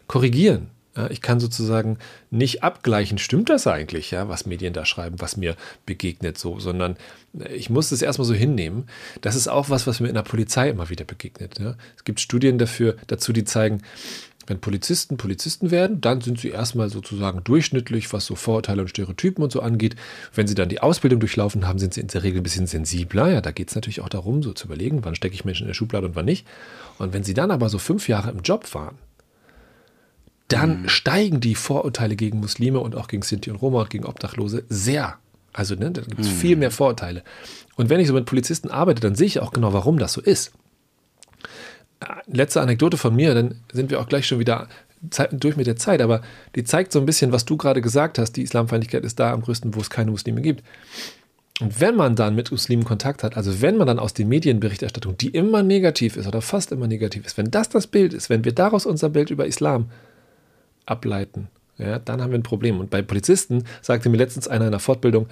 korrigieren. 0.08 0.68
Ich 1.10 1.22
kann 1.22 1.40
sozusagen 1.40 1.98
nicht 2.30 2.62
abgleichen, 2.62 3.18
stimmt 3.18 3.50
das 3.50 3.66
eigentlich, 3.66 4.12
ja, 4.12 4.30
was 4.30 4.46
Medien 4.46 4.74
da 4.74 4.86
schreiben, 4.86 5.22
was 5.22 5.38
mir 5.38 5.56
begegnet 5.88 6.38
so, 6.38 6.60
sondern 6.60 6.98
ich 7.52 7.72
muss 7.72 7.90
das 7.90 8.04
erstmal 8.04 8.28
so 8.28 8.36
hinnehmen. 8.36 8.86
Das 9.22 9.36
ist 9.36 9.48
auch 9.48 9.72
was, 9.72 9.88
was 9.88 10.02
mir 10.02 10.10
in 10.10 10.14
der 10.14 10.22
Polizei 10.22 10.70
immer 10.70 10.90
wieder 10.90 11.04
begegnet. 11.04 11.58
Ja. 11.58 11.78
Es 11.98 12.04
gibt 12.04 12.20
Studien 12.20 12.60
dafür, 12.60 12.98
dazu, 13.08 13.34
die 13.34 13.44
zeigen, 13.44 13.82
wenn 14.46 14.60
Polizisten 14.60 15.18
Polizisten 15.18 15.72
werden, 15.72 16.02
dann 16.02 16.22
sind 16.22 16.40
sie 16.40 16.50
erstmal 16.50 16.90
sozusagen 16.90 17.44
durchschnittlich, 17.44 18.12
was 18.12 18.26
so 18.26 18.36
Vorurteile 18.36 18.82
und 18.82 18.90
Stereotypen 18.90 19.44
und 19.44 19.52
so 19.52 19.62
angeht. 19.62 19.96
Wenn 20.34 20.48
sie 20.48 20.56
dann 20.56 20.70
die 20.70 20.82
Ausbildung 20.82 21.20
durchlaufen 21.20 21.68
haben, 21.68 21.80
sind 21.80 21.94
sie 21.94 22.02
in 22.02 22.08
der 22.08 22.24
Regel 22.24 22.42
ein 22.42 22.44
bisschen 22.44 22.68
sensibler. 22.68 23.30
Ja, 23.30 23.42
da 23.42 23.52
geht 23.52 23.70
es 23.70 23.76
natürlich 23.76 24.02
auch 24.02 24.10
darum, 24.10 24.44
so 24.44 24.54
zu 24.54 24.66
überlegen, 24.66 25.04
wann 25.04 25.16
stecke 25.16 25.36
ich 25.36 25.46
Menschen 25.46 25.64
in 25.64 25.68
der 25.68 25.76
Schublade 25.76 26.08
und 26.08 26.16
wann 26.16 26.26
nicht. 26.26 26.46
Und 26.98 27.14
wenn 27.14 27.24
sie 27.24 27.34
dann 27.34 27.52
aber 27.52 27.70
so 27.70 27.78
fünf 27.78 28.08
Jahre 28.08 28.32
im 28.32 28.42
Job 28.42 28.74
waren, 28.74 28.98
dann 30.48 30.84
mhm. 30.84 30.90
steigen 30.90 31.40
die 31.40 31.56
Vorurteile 31.56 32.16
gegen 32.16 32.40
Muslime 32.40 32.80
und 32.80 32.96
auch 32.96 33.08
gegen 33.08 33.24
Sinti 33.24 33.50
und 33.50 33.58
Roma 33.58 33.82
und 33.82 33.90
gegen 33.90 34.06
Obdachlose 34.06 34.66
sehr. 34.70 35.18
Also 35.54 35.76
ne, 35.76 35.92
da 35.92 36.02
gibt 36.02 36.20
es 36.20 36.28
mhm. 36.28 36.36
viel 36.36 36.56
mehr 36.56 36.72
Vorurteile. 36.72 37.24
Und 37.76 37.90
wenn 37.90 38.00
ich 38.00 38.08
so 38.08 38.14
mit 38.14 38.26
Polizisten 38.26 38.70
arbeite, 38.70 39.02
dann 39.02 39.16
sehe 39.16 39.28
ich 39.28 39.40
auch 39.40 39.52
genau, 39.52 39.74
warum 39.74 39.98
das 39.98 40.14
so 40.14 40.22
ist. 40.22 40.52
Letzte 42.28 42.62
Anekdote 42.62 42.98
von 42.98 43.16
mir, 43.16 43.34
dann 43.34 43.56
sind 43.72 43.92
wir 43.92 44.00
auch 44.00 44.08
gleich 44.08 44.28
schon 44.28 44.40
wieder 44.40 44.68
durch 45.32 45.58
mit 45.58 45.68
der 45.68 45.76
Zeit, 45.76 46.02
aber 46.02 46.22
die 46.56 46.64
zeigt 46.64 46.92
so 46.92 47.00
ein 47.00 47.06
bisschen, 47.06 47.32
was 47.32 47.46
du 47.46 47.58
gerade 47.58 47.82
gesagt 47.82 48.18
hast. 48.18 48.34
Die 48.34 48.42
Islamfeindlichkeit 48.42 49.04
ist 49.04 49.20
da 49.20 49.34
am 49.34 49.42
größten, 49.42 49.76
wo 49.76 49.82
es 49.82 49.90
keine 49.90 50.12
Muslime 50.12 50.42
gibt. 50.42 50.64
Und 51.62 51.80
wenn 51.80 51.96
man 51.96 52.16
dann 52.16 52.36
mit 52.36 52.52
Muslimen 52.52 52.84
Kontakt 52.84 53.24
hat, 53.24 53.38
also 53.38 53.62
wenn 53.62 53.78
man 53.78 53.86
dann 53.86 54.00
aus 54.00 54.14
den 54.14 54.28
Medienberichterstattung, 54.28 55.18
die 55.18 55.30
immer 55.30 55.62
negativ 55.62 56.18
ist 56.18 56.26
oder 56.28 56.42
fast 56.42 56.72
immer 56.72 56.88
negativ 56.88 57.26
ist, 57.26 57.38
wenn 57.38 57.52
das 57.52 57.70
das 57.70 57.88
Bild 57.88 58.14
ist, 58.14 58.30
wenn 58.30 58.44
wir 58.44 58.54
daraus 58.54 58.86
unser 58.86 59.10
Bild 59.10 59.30
über 59.30 59.46
Islam 59.46 59.90
ableiten, 60.86 61.50
ja, 61.78 62.00
dann 62.00 62.22
haben 62.22 62.32
wir 62.32 62.40
ein 62.40 62.44
Problem. 62.44 62.80
Und 62.80 62.90
bei 62.90 63.02
Polizisten 63.02 63.66
sagte 63.82 64.10
mir 64.10 64.18
letztens 64.18 64.48
einer 64.48 64.66
in 64.66 64.72
der 64.72 64.80
Fortbildung, 64.80 65.28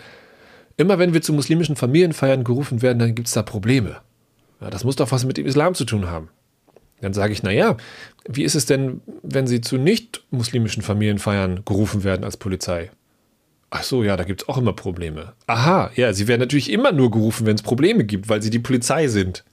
immer 0.78 1.00
wenn 1.00 1.14
wir 1.14 1.22
zu 1.22 1.34
muslimischen 1.34 1.76
Familienfeiern 1.76 2.44
gerufen 2.44 2.82
werden, 2.82 3.00
dann 3.00 3.16
gibt 3.16 3.28
es 3.28 3.34
da 3.34 3.42
Probleme. 3.42 3.98
Ja, 4.60 4.70
das 4.70 4.84
muss 4.84 4.96
doch 4.96 5.12
was 5.12 5.26
mit 5.26 5.38
dem 5.38 5.46
Islam 5.46 5.74
zu 5.74 5.86
tun 5.86 6.08
haben. 6.08 6.30
Dann 7.02 7.14
sage 7.14 7.34
ich, 7.34 7.44
naja, 7.44 7.78
wie 8.28 8.44
ist 8.44 8.56
es 8.56 8.66
denn, 8.66 9.02
wenn 9.24 9.48
Sie 9.48 9.62
zu 9.62 9.78
nicht-muslimischen 9.78 10.84
Familienfeiern 10.84 11.62
gerufen 11.66 12.04
werden 12.04 12.24
als 12.24 12.38
Polizei? 12.38 12.92
Ach 13.72 13.84
so, 13.84 14.04
ja, 14.04 14.18
da 14.18 14.24
gibt 14.24 14.44
es 14.44 14.50
auch 14.50 14.58
immer 14.58 14.74
Probleme. 14.74 15.34
Aha, 15.48 15.92
ja, 15.96 16.14
Sie 16.14 16.28
werden 16.28 16.42
natürlich 16.42 16.72
immer 16.72 16.92
nur 16.92 17.10
gerufen, 17.10 17.48
wenn 17.48 17.56
es 17.56 17.64
Probleme 17.64 18.04
gibt, 18.04 18.30
weil 18.30 18.42
Sie 18.42 18.50
die 18.50 18.60
Polizei 18.60 19.08
sind. 19.08 19.44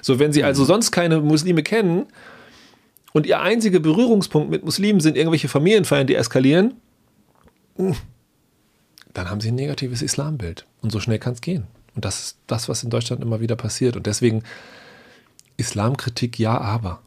So, 0.00 0.18
wenn 0.18 0.32
Sie 0.32 0.44
also 0.44 0.64
sonst 0.64 0.92
keine 0.92 1.20
Muslime 1.20 1.62
kennen 1.62 2.06
und 3.12 3.26
Ihr 3.26 3.40
einziger 3.40 3.80
Berührungspunkt 3.80 4.50
mit 4.50 4.64
Muslimen 4.64 5.00
sind 5.00 5.16
irgendwelche 5.16 5.48
Familienfeiern, 5.48 6.06
die 6.06 6.14
eskalieren, 6.14 6.74
hm, 7.76 7.96
dann 9.12 9.28
haben 9.28 9.40
Sie 9.40 9.48
ein 9.48 9.56
negatives 9.56 10.02
Islambild. 10.02 10.66
Und 10.80 10.92
so 10.92 11.00
schnell 11.00 11.18
kann 11.18 11.32
es 11.32 11.40
gehen. 11.40 11.64
Und 11.96 12.04
das 12.04 12.20
ist 12.20 12.38
das, 12.46 12.68
was 12.68 12.84
in 12.84 12.90
Deutschland 12.90 13.22
immer 13.22 13.40
wieder 13.40 13.56
passiert. 13.56 13.96
Und 13.96 14.06
deswegen 14.06 14.44
Islamkritik 15.58 16.38
ja, 16.38 16.58
aber. 16.58 17.00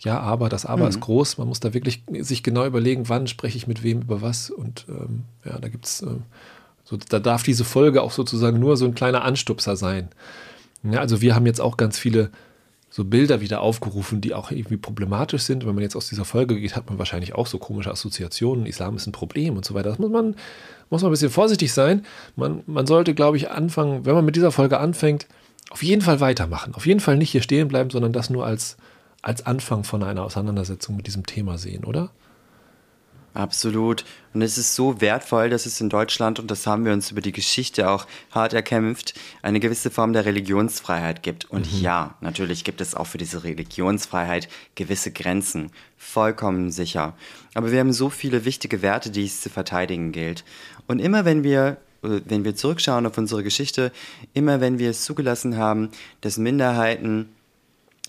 Ja, 0.00 0.20
aber, 0.20 0.48
das 0.48 0.64
Aber 0.64 0.84
mhm. 0.84 0.90
ist 0.90 1.00
groß. 1.00 1.38
Man 1.38 1.48
muss 1.48 1.60
da 1.60 1.74
wirklich 1.74 2.04
sich 2.20 2.42
genau 2.42 2.64
überlegen, 2.64 3.08
wann 3.08 3.26
spreche 3.26 3.58
ich 3.58 3.66
mit 3.66 3.82
wem 3.82 4.02
über 4.02 4.22
was. 4.22 4.48
Und 4.48 4.86
ähm, 4.88 5.24
ja, 5.44 5.58
da 5.58 5.68
gibt 5.68 5.86
es, 5.86 6.02
ähm, 6.02 6.22
so, 6.84 6.96
da 6.96 7.18
darf 7.18 7.42
diese 7.42 7.64
Folge 7.64 8.00
auch 8.00 8.12
sozusagen 8.12 8.60
nur 8.60 8.76
so 8.76 8.84
ein 8.84 8.94
kleiner 8.94 9.24
Anstupser 9.24 9.76
sein. 9.76 10.08
Ja, 10.84 11.00
also 11.00 11.20
wir 11.20 11.34
haben 11.34 11.46
jetzt 11.46 11.60
auch 11.60 11.76
ganz 11.76 11.98
viele 11.98 12.30
so 12.90 13.04
Bilder 13.04 13.40
wieder 13.40 13.60
aufgerufen, 13.60 14.20
die 14.20 14.34
auch 14.34 14.50
irgendwie 14.50 14.76
problematisch 14.76 15.42
sind. 15.42 15.66
Wenn 15.66 15.74
man 15.74 15.82
jetzt 15.82 15.96
aus 15.96 16.08
dieser 16.08 16.24
Folge 16.24 16.58
geht, 16.58 16.76
hat 16.76 16.88
man 16.88 16.98
wahrscheinlich 16.98 17.34
auch 17.34 17.46
so 17.46 17.58
komische 17.58 17.90
Assoziationen. 17.90 18.66
Islam 18.66 18.96
ist 18.96 19.06
ein 19.06 19.12
Problem 19.12 19.56
und 19.56 19.64
so 19.64 19.74
weiter. 19.74 19.90
Das 19.90 19.98
muss 19.98 20.10
man, 20.10 20.36
muss 20.88 21.02
man 21.02 21.10
ein 21.10 21.12
bisschen 21.12 21.30
vorsichtig 21.30 21.72
sein. 21.72 22.06
Man, 22.36 22.62
man 22.66 22.86
sollte, 22.86 23.14
glaube 23.14 23.36
ich, 23.36 23.50
anfangen, 23.50 24.06
wenn 24.06 24.14
man 24.14 24.24
mit 24.24 24.36
dieser 24.36 24.52
Folge 24.52 24.78
anfängt, 24.78 25.26
auf 25.70 25.82
jeden 25.82 26.02
Fall 26.02 26.20
weitermachen. 26.20 26.74
Auf 26.74 26.86
jeden 26.86 27.00
Fall 27.00 27.16
nicht 27.16 27.30
hier 27.30 27.42
stehen 27.42 27.68
bleiben, 27.68 27.90
sondern 27.90 28.12
das 28.12 28.30
nur 28.30 28.46
als, 28.46 28.76
als 29.22 29.44
Anfang 29.46 29.84
von 29.84 30.02
einer 30.02 30.24
Auseinandersetzung 30.24 30.96
mit 30.96 31.06
diesem 31.06 31.26
Thema 31.26 31.58
sehen, 31.58 31.84
oder? 31.84 32.10
Absolut. 33.34 34.04
Und 34.34 34.42
es 34.42 34.58
ist 34.58 34.74
so 34.74 35.00
wertvoll, 35.00 35.50
dass 35.50 35.66
es 35.66 35.80
in 35.80 35.90
Deutschland, 35.90 36.40
und 36.40 36.50
das 36.50 36.66
haben 36.66 36.84
wir 36.84 36.92
uns 36.92 37.10
über 37.10 37.20
die 37.20 37.32
Geschichte 37.32 37.88
auch 37.88 38.06
hart 38.32 38.52
erkämpft, 38.52 39.14
eine 39.42 39.60
gewisse 39.60 39.90
Form 39.90 40.12
der 40.12 40.24
Religionsfreiheit 40.24 41.22
gibt. 41.22 41.44
Und 41.44 41.72
mhm. 41.72 41.80
ja, 41.80 42.14
natürlich 42.20 42.64
gibt 42.64 42.80
es 42.80 42.94
auch 42.94 43.06
für 43.06 43.18
diese 43.18 43.44
Religionsfreiheit 43.44 44.48
gewisse 44.74 45.12
Grenzen. 45.12 45.70
Vollkommen 45.96 46.72
sicher. 46.72 47.14
Aber 47.54 47.70
wir 47.70 47.78
haben 47.78 47.92
so 47.92 48.10
viele 48.10 48.44
wichtige 48.44 48.82
Werte, 48.82 49.10
die 49.10 49.26
es 49.26 49.40
zu 49.40 49.50
verteidigen 49.50 50.10
gilt. 50.10 50.44
Und 50.88 50.98
immer 50.98 51.24
wenn 51.24 51.44
wir 51.44 51.76
wenn 52.02 52.44
wir 52.44 52.54
zurückschauen 52.54 53.06
auf 53.06 53.18
unsere 53.18 53.42
Geschichte, 53.42 53.92
immer 54.32 54.60
wenn 54.60 54.78
wir 54.78 54.90
es 54.90 55.04
zugelassen 55.04 55.56
haben, 55.56 55.90
dass 56.20 56.38
Minderheiten 56.38 57.30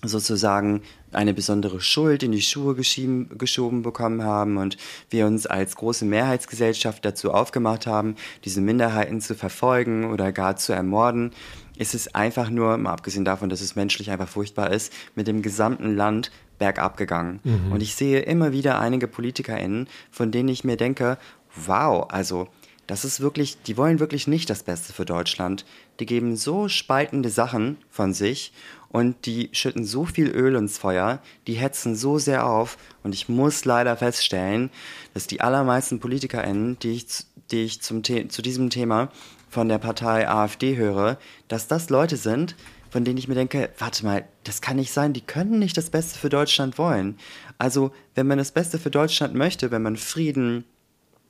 sozusagen 0.03 0.81
eine 1.11 1.33
besondere 1.33 1.81
Schuld 1.81 2.23
in 2.23 2.31
die 2.31 2.41
Schuhe 2.41 2.75
geschoben 2.75 3.81
bekommen 3.81 4.23
haben 4.23 4.57
und 4.57 4.77
wir 5.09 5.25
uns 5.25 5.45
als 5.45 5.75
große 5.75 6.05
Mehrheitsgesellschaft 6.05 7.03
dazu 7.03 7.33
aufgemacht 7.33 7.87
haben, 7.87 8.15
diese 8.45 8.61
Minderheiten 8.61 9.19
zu 9.19 9.35
verfolgen 9.35 10.11
oder 10.11 10.31
gar 10.31 10.55
zu 10.55 10.71
ermorden, 10.71 11.31
ist 11.77 11.95
es 11.95 12.13
einfach 12.13 12.49
nur, 12.49 12.77
mal 12.77 12.91
abgesehen 12.91 13.25
davon, 13.25 13.49
dass 13.49 13.61
es 13.61 13.75
menschlich 13.75 14.11
einfach 14.11 14.29
furchtbar 14.29 14.71
ist, 14.71 14.93
mit 15.15 15.27
dem 15.27 15.41
gesamten 15.41 15.95
Land 15.95 16.31
bergab 16.59 16.97
gegangen. 16.97 17.39
Mhm. 17.43 17.71
Und 17.71 17.81
ich 17.81 17.95
sehe 17.95 18.19
immer 18.19 18.51
wieder 18.51 18.79
einige 18.79 19.07
PolitikerInnen, 19.07 19.87
von 20.11 20.31
denen 20.31 20.49
ich 20.49 20.63
mir 20.63 20.77
denke, 20.77 21.17
wow, 21.55 22.05
also 22.09 22.49
das 22.89 23.05
ist 23.05 23.19
wirklich, 23.19 23.61
die 23.61 23.77
wollen 23.77 23.99
wirklich 23.99 24.27
nicht 24.27 24.49
das 24.49 24.63
Beste 24.63 24.93
für 24.93 25.05
Deutschland. 25.05 25.63
Die 25.99 26.07
geben 26.07 26.35
so 26.35 26.67
spaltende 26.67 27.29
Sachen 27.29 27.77
von 27.91 28.15
sich 28.15 28.51
und 28.87 29.27
die 29.27 29.49
schütten 29.51 29.85
so 29.85 30.05
viel 30.05 30.29
Öl 30.29 30.55
ins 30.55 30.79
Feuer, 30.79 31.21
die 31.45 31.53
hetzen 31.53 31.95
so 31.95 32.17
sehr 32.17 32.47
auf 32.47 32.79
und 33.03 33.13
ich 33.13 33.29
muss 33.29 33.63
leider 33.63 33.95
feststellen, 33.95 34.71
dass 35.13 35.27
die 35.27 35.39
allermeisten 35.39 35.99
PolitikerInnen, 35.99 36.79
die 36.79 36.93
ich, 36.93 37.05
die 37.51 37.61
ich 37.61 37.79
zum 37.83 38.03
zu 38.03 38.41
diesem 38.41 38.71
Thema 38.71 39.11
von 39.49 39.69
der 39.69 39.77
Partei 39.77 40.27
AfD 40.27 40.75
höre, 40.75 41.19
dass 41.47 41.67
das 41.67 41.91
Leute 41.91 42.17
sind, 42.17 42.55
von 42.89 43.03
denen 43.03 43.19
ich 43.19 43.27
mir 43.27 43.35
denke, 43.35 43.69
warte 43.77 44.03
mal, 44.03 44.27
das 44.45 44.61
kann 44.61 44.77
nicht 44.77 44.91
sein, 44.91 45.13
die 45.13 45.21
können 45.21 45.59
nicht 45.59 45.77
das 45.77 45.91
Beste 45.91 46.17
für 46.17 46.29
Deutschland 46.29 46.79
wollen. 46.79 47.19
Also, 47.59 47.91
wenn 48.15 48.25
man 48.25 48.39
das 48.39 48.51
Beste 48.51 48.79
für 48.79 48.89
Deutschland 48.89 49.35
möchte, 49.35 49.69
wenn 49.69 49.83
man 49.83 49.95
Frieden, 49.95 50.65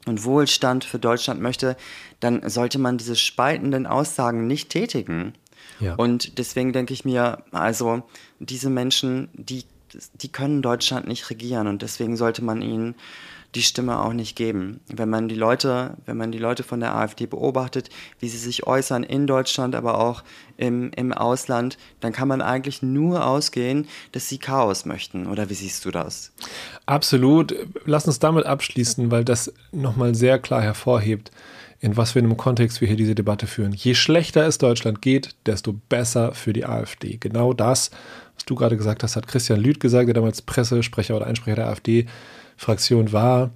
und 0.05 0.23
Wohlstand 0.23 0.83
für 0.83 0.99
Deutschland 0.99 1.41
möchte, 1.41 1.75
dann 2.19 2.47
sollte 2.49 2.79
man 2.79 2.97
diese 2.97 3.15
spaltenden 3.15 3.85
Aussagen 3.85 4.47
nicht 4.47 4.69
tätigen. 4.69 5.33
Ja. 5.79 5.95
Und 5.95 6.37
deswegen 6.37 6.73
denke 6.73 6.93
ich 6.93 7.05
mir, 7.05 7.43
also 7.51 8.03
diese 8.39 8.69
Menschen, 8.69 9.29
die, 9.33 9.63
die 10.13 10.31
können 10.31 10.61
Deutschland 10.61 11.07
nicht 11.07 11.29
regieren 11.29 11.67
und 11.67 11.81
deswegen 11.81 12.17
sollte 12.17 12.43
man 12.43 12.61
ihnen 12.61 12.95
die 13.55 13.63
Stimme 13.63 13.99
auch 13.99 14.13
nicht 14.13 14.35
geben. 14.35 14.79
Wenn 14.87 15.09
man 15.09 15.27
die 15.27 15.35
Leute, 15.35 15.97
wenn 16.05 16.17
man 16.17 16.31
die 16.31 16.37
Leute 16.37 16.63
von 16.63 16.79
der 16.79 16.95
AfD 16.95 17.25
beobachtet, 17.25 17.89
wie 18.19 18.29
sie 18.29 18.37
sich 18.37 18.67
äußern 18.67 19.03
in 19.03 19.25
Deutschland, 19.25 19.75
aber 19.75 19.99
auch 19.99 20.23
im, 20.57 20.91
im 20.95 21.13
Ausland, 21.13 21.77
dann 21.99 22.13
kann 22.13 22.27
man 22.27 22.41
eigentlich 22.41 22.83
nur 22.83 23.25
ausgehen, 23.25 23.87
dass 24.11 24.29
sie 24.29 24.37
Chaos 24.37 24.85
möchten. 24.85 25.25
Oder 25.25 25.49
wie 25.49 25.55
siehst 25.55 25.85
du 25.85 25.91
das? 25.91 26.31
Absolut. 26.85 27.55
Lass 27.85 28.05
uns 28.05 28.19
damit 28.19 28.45
abschließen, 28.45 29.09
weil 29.09 29.25
das 29.25 29.51
nochmal 29.71 30.13
sehr 30.13 30.37
klar 30.37 30.61
hervorhebt, 30.61 31.31
in 31.79 31.95
was 31.95 32.11
für 32.11 32.19
einem 32.19 32.35
Kontext 32.37 32.81
wir 32.81 32.87
hier 32.87 32.97
diese 32.97 33.15
Debatte 33.15 33.47
führen. 33.47 33.73
Je 33.73 33.95
schlechter 33.95 34.45
es 34.45 34.57
Deutschland 34.57 35.01
geht, 35.01 35.35
desto 35.45 35.73
besser 35.87 36.33
für 36.33 36.53
die 36.53 36.65
AfD. 36.65 37.17
Genau 37.19 37.53
das, 37.53 37.91
was 38.35 38.45
du 38.45 38.55
gerade 38.55 38.77
gesagt 38.77 39.03
hast, 39.03 39.15
hat 39.15 39.27
Christian 39.27 39.61
Lüth 39.61 39.79
gesagt, 39.79 40.07
der 40.07 40.13
damals 40.13 40.41
Pressesprecher 40.41 41.15
oder 41.15 41.27
Einsprecher 41.27 41.55
der 41.55 41.67
AfD 41.67 42.05
Fraktion 42.57 43.13
war. 43.13 43.51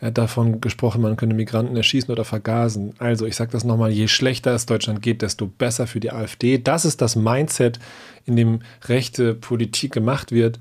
Er 0.00 0.08
hat 0.08 0.18
davon 0.18 0.60
gesprochen, 0.60 1.00
man 1.00 1.16
könne 1.16 1.34
Migranten 1.34 1.76
erschießen 1.76 2.10
oder 2.10 2.24
vergasen. 2.24 2.94
Also, 2.98 3.24
ich 3.26 3.36
sage 3.36 3.50
das 3.52 3.64
nochmal, 3.64 3.90
je 3.90 4.08
schlechter 4.08 4.54
es 4.54 4.66
Deutschland 4.66 5.00
geht, 5.00 5.22
desto 5.22 5.46
besser 5.46 5.86
für 5.86 6.00
die 6.00 6.12
AfD. 6.12 6.58
Das 6.58 6.84
ist 6.84 7.00
das 7.00 7.16
Mindset, 7.16 7.78
in 8.26 8.36
dem 8.36 8.60
rechte 8.84 9.34
Politik 9.34 9.92
gemacht 9.92 10.32
wird. 10.32 10.58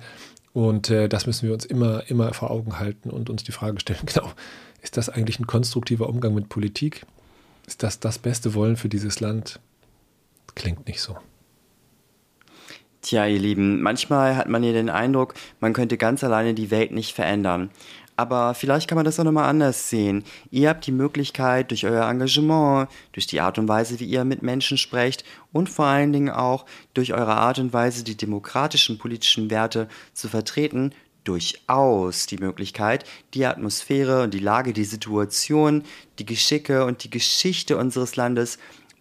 Und 0.53 0.89
äh, 0.89 1.09
das 1.09 1.27
müssen 1.27 1.47
wir 1.47 1.53
uns 1.53 1.65
immer, 1.65 2.03
immer 2.09 2.33
vor 2.33 2.49
Augen 2.49 2.79
halten 2.79 3.09
und 3.09 3.29
uns 3.29 3.43
die 3.43 3.51
Frage 3.51 3.77
stellen, 3.81 3.99
genau, 4.05 4.31
ist 4.85 4.97
das 4.97 5.09
eigentlich 5.09 5.39
ein 5.39 5.47
konstruktiver 5.47 6.07
Umgang 6.07 6.35
mit 6.35 6.47
Politik? 6.47 7.07
Ist 7.65 7.81
das 7.81 7.99
das 7.99 8.19
beste 8.19 8.53
Wollen 8.53 8.77
für 8.77 8.87
dieses 8.87 9.19
Land? 9.19 9.59
Klingt 10.53 10.87
nicht 10.87 11.01
so. 11.01 11.17
Tja, 13.01 13.25
ihr 13.25 13.39
Lieben, 13.39 13.81
manchmal 13.81 14.35
hat 14.35 14.47
man 14.47 14.61
hier 14.61 14.73
den 14.73 14.91
Eindruck, 14.91 15.33
man 15.59 15.73
könnte 15.73 15.97
ganz 15.97 16.23
alleine 16.23 16.53
die 16.53 16.69
Welt 16.69 16.91
nicht 16.91 17.15
verändern. 17.15 17.71
Aber 18.15 18.53
vielleicht 18.53 18.87
kann 18.87 18.95
man 18.95 19.05
das 19.05 19.19
auch 19.19 19.23
nochmal 19.23 19.49
anders 19.49 19.89
sehen. 19.89 20.23
Ihr 20.51 20.69
habt 20.69 20.85
die 20.85 20.91
Möglichkeit, 20.91 21.71
durch 21.71 21.85
euer 21.85 22.07
Engagement, 22.07 22.87
durch 23.11 23.25
die 23.25 23.41
Art 23.41 23.57
und 23.57 23.67
Weise, 23.67 23.99
wie 23.99 24.05
ihr 24.05 24.23
mit 24.23 24.43
Menschen 24.43 24.77
sprecht 24.77 25.25
und 25.51 25.67
vor 25.67 25.85
allen 25.85 26.13
Dingen 26.13 26.29
auch 26.29 26.65
durch 26.93 27.13
eure 27.13 27.35
Art 27.35 27.57
und 27.57 27.73
Weise, 27.73 28.03
die 28.03 28.15
demokratischen 28.15 28.99
politischen 28.99 29.49
Werte 29.49 29.87
zu 30.13 30.29
vertreten, 30.29 30.93
durchaus 31.25 32.25
die 32.25 32.37
Möglichkeit, 32.37 33.03
die 33.33 33.45
Atmosphäre 33.45 34.23
und 34.23 34.33
die 34.33 34.39
Lage, 34.39 34.71
die 34.71 34.85
Situation, 34.85 35.83
die 36.19 36.25
Geschicke 36.25 36.85
und 36.85 37.03
die 37.03 37.09
Geschichte 37.09 37.77
unseres 37.77 38.15
Landes 38.15 38.57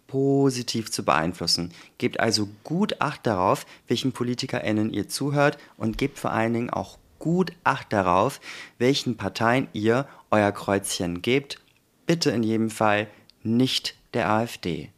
positiv 0.07 0.91
zu 0.91 1.03
beeinflussen. 1.03 1.71
Gebt 1.97 2.19
also 2.19 2.49
gut 2.63 3.01
Acht 3.01 3.25
darauf, 3.25 3.65
welchen 3.87 4.11
PolitikerInnen 4.11 4.91
ihr 4.93 5.07
zuhört 5.09 5.57
und 5.77 5.97
gebt 5.97 6.19
vor 6.19 6.31
allen 6.31 6.53
Dingen 6.53 6.69
auch 6.69 6.97
gut 7.19 7.53
Acht 7.63 7.91
darauf, 7.91 8.39
welchen 8.77 9.17
Parteien 9.17 9.67
ihr 9.73 10.07
euer 10.31 10.51
Kreuzchen 10.51 11.21
gebt. 11.21 11.59
Bitte 12.05 12.31
in 12.31 12.43
jedem 12.43 12.69
Fall 12.69 13.07
nicht 13.43 13.95
der 14.13 14.29
AfD. 14.29 14.89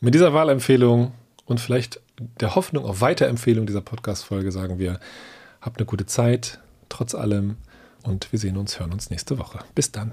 Mit 0.00 0.14
dieser 0.14 0.34
Wahlempfehlung 0.34 1.12
und 1.46 1.60
vielleicht 1.60 2.00
der 2.40 2.54
Hoffnung 2.54 2.84
auf 2.84 3.00
Weiterempfehlung 3.00 3.66
dieser 3.66 3.80
Podcast-Folge 3.80 4.52
sagen 4.52 4.78
wir, 4.78 5.00
habt 5.60 5.78
eine 5.78 5.86
gute 5.86 6.06
Zeit, 6.06 6.60
trotz 6.88 7.14
allem, 7.14 7.56
und 8.02 8.32
wir 8.32 8.38
sehen 8.38 8.56
uns, 8.56 8.78
hören 8.78 8.92
uns 8.92 9.10
nächste 9.10 9.38
Woche. 9.38 9.58
Bis 9.74 9.92
dann. 9.92 10.12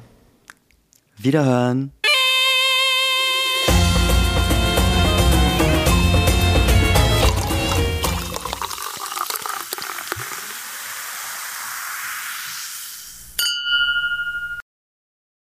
Wiederhören. 1.17 1.91